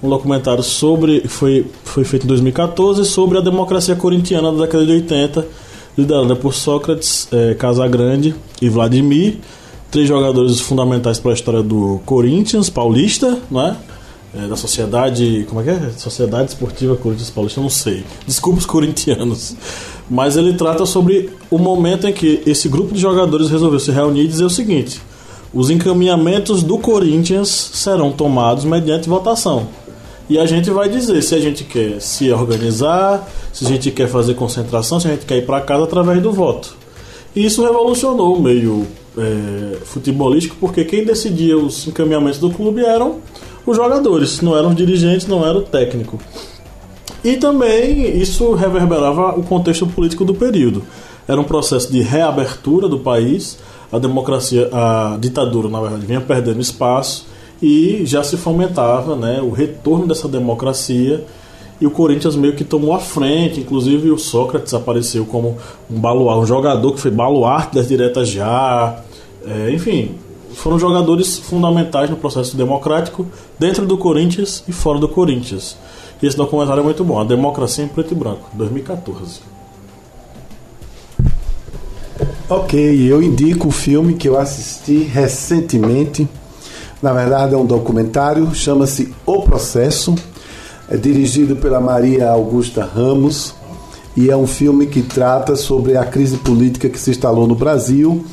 [0.02, 4.92] um documentário sobre foi, foi feito em 2014 sobre a democracia corintiana da década de
[4.94, 5.48] 80,
[5.98, 9.38] liderada por Sócrates, eh, Casagrande e Vladimir,
[9.92, 13.76] três jogadores fundamentais para a história do Corinthians Paulista, né?
[14.34, 15.90] É, da sociedade, como é que é?
[15.98, 18.06] Sociedade Esportiva Corinthians Paulista, não sei.
[18.26, 19.56] Desculpa os corintianos.
[20.10, 24.22] Mas ele trata sobre o momento em que esse grupo de jogadores resolveu se reunir
[24.22, 25.02] e dizer o seguinte:
[25.54, 29.68] os encaminhamentos do Corinthians serão tomados mediante votação.
[30.30, 34.08] E a gente vai dizer se a gente quer se organizar, se a gente quer
[34.08, 36.74] fazer concentração, se a gente quer ir para casa através do voto.
[37.36, 43.18] E isso revolucionou o meio é, futebolístico, porque quem decidia os encaminhamentos do clube eram
[43.72, 46.20] os jogadores, não eram os dirigentes, não era o técnico.
[47.24, 50.84] E também isso reverberava o contexto político do período.
[51.28, 53.58] Era um processo de reabertura do país,
[53.92, 57.28] a democracia, a ditadura, na verdade, vinha perdendo espaço
[57.62, 61.24] e já se fomentava né, o retorno dessa democracia
[61.80, 65.58] e o Corinthians meio que tomou a frente, inclusive o Sócrates apareceu como
[65.90, 69.02] um baluarte, um jogador que foi baluarte das diretas já,
[69.46, 70.16] é, enfim,
[70.54, 73.26] foram jogadores fundamentais no processo democrático
[73.58, 75.78] dentro do Corinthians e fora do Corinthians.
[76.22, 79.40] E esse documentário é muito bom, A Democracia em Preto e Branco, 2014.
[82.48, 86.28] Ok, eu indico o filme que eu assisti recentemente.
[87.02, 90.14] Na verdade, é um documentário, chama-se O Processo.
[90.90, 93.56] É dirigido pela Maria Augusta Ramos
[94.16, 98.26] e é um filme que trata sobre a crise política que se instalou no Brasil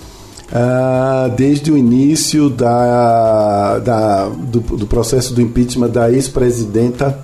[0.53, 7.19] ah, desde o início da, da- do, do processo do impeachment da ex-presidenta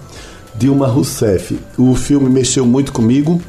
[0.57, 1.59] Dilma Rousseff.
[1.79, 3.41] O filme mexeu muito comigo.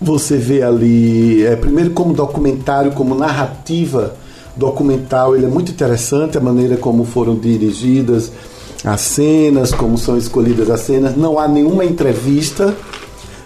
[0.00, 4.14] Você vê ali, é, primeiro como documentário, como narrativa
[4.56, 8.32] documental, ele é muito interessante, a maneira como foram dirigidas
[8.82, 11.14] as cenas, como são escolhidas as cenas.
[11.16, 12.74] Não há nenhuma entrevista,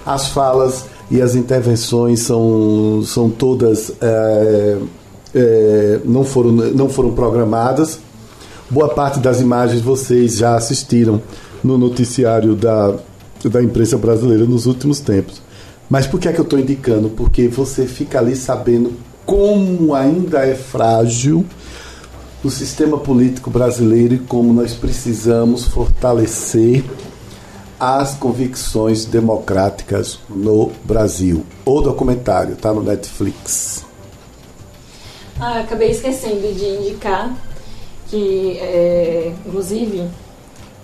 [0.06, 4.78] as falas e as intervenções são, são todas é,
[5.34, 7.98] é, não, foram, não foram programadas.
[8.70, 11.20] Boa parte das imagens vocês já assistiram
[11.62, 12.94] no noticiário da,
[13.44, 15.42] da imprensa brasileira nos últimos tempos.
[15.88, 17.10] Mas por que é que eu estou indicando?
[17.10, 18.92] Porque você fica ali sabendo
[19.26, 21.44] como ainda é frágil
[22.42, 26.84] o sistema político brasileiro e como nós precisamos fortalecer
[27.78, 31.44] as convicções democráticas no Brasil.
[31.64, 33.84] O documentário está no Netflix.
[35.40, 37.34] Ah, acabei esquecendo de indicar
[38.08, 40.08] que, é, inclusive,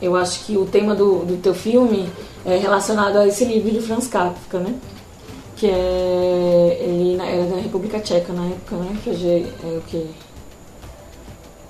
[0.03, 2.09] eu acho que o tema do, do teu filme
[2.45, 4.75] é relacionado a esse livro de Franz Kafka, né?
[5.57, 6.79] Que é.
[6.81, 8.97] Ele na- era da República Tcheca na época, né?
[9.05, 10.07] Que hoje é, é o quê?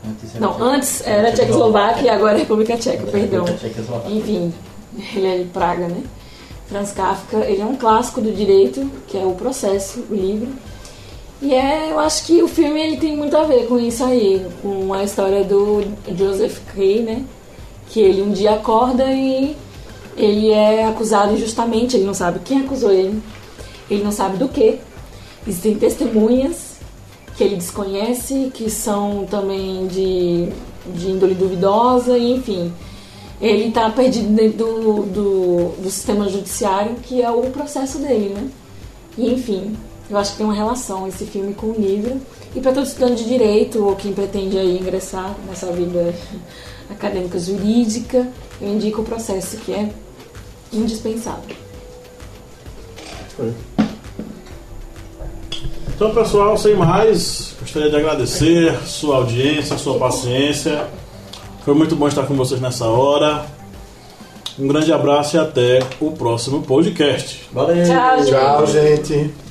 [0.09, 3.45] Antes era Não, antes era Tchecoslováquia e agora é República Tcheca, perdão.
[4.09, 4.55] Enfim,
[5.15, 6.03] ele é de Praga, né?
[6.67, 10.49] Franz Kafka, ele é um clássico do direito, que é o processo, o livro.
[11.43, 14.47] E é, eu acho que o filme ele tem muito a ver com isso aí,
[14.63, 15.83] com a história do
[16.17, 17.25] Joseph Kay, né?
[17.89, 19.57] Que ele um dia acorda e
[20.17, 23.21] ele é acusado injustamente, ele não sabe quem acusou ele,
[23.91, 24.79] ele não sabe do que.
[25.47, 26.77] Existem testemunhas
[27.37, 30.51] que ele desconhece, que são também de,
[30.95, 32.71] de índole duvidosa, enfim.
[33.41, 38.49] Ele está perdido dentro do, do, do sistema judiciário, que é o processo dele, né?
[39.17, 39.77] E enfim,
[40.11, 42.21] eu acho que tem uma relação esse filme com o livro.
[42.55, 46.15] E para todo estudante de direito ou quem pretende aí ingressar nessa vida
[46.91, 48.29] acadêmica jurídica,
[48.61, 49.89] eu indico o processo que é
[50.73, 51.57] indispensável.
[55.95, 60.89] Então, pessoal, sem mais, gostaria de agradecer sua audiência, sua paciência.
[61.65, 63.45] Foi muito bom estar com vocês nessa hora.
[64.59, 67.49] Um grande abraço e até o próximo podcast.
[67.53, 67.85] Valeu!
[67.85, 68.31] Tchau, gente.
[68.31, 69.50] Tchau, gente.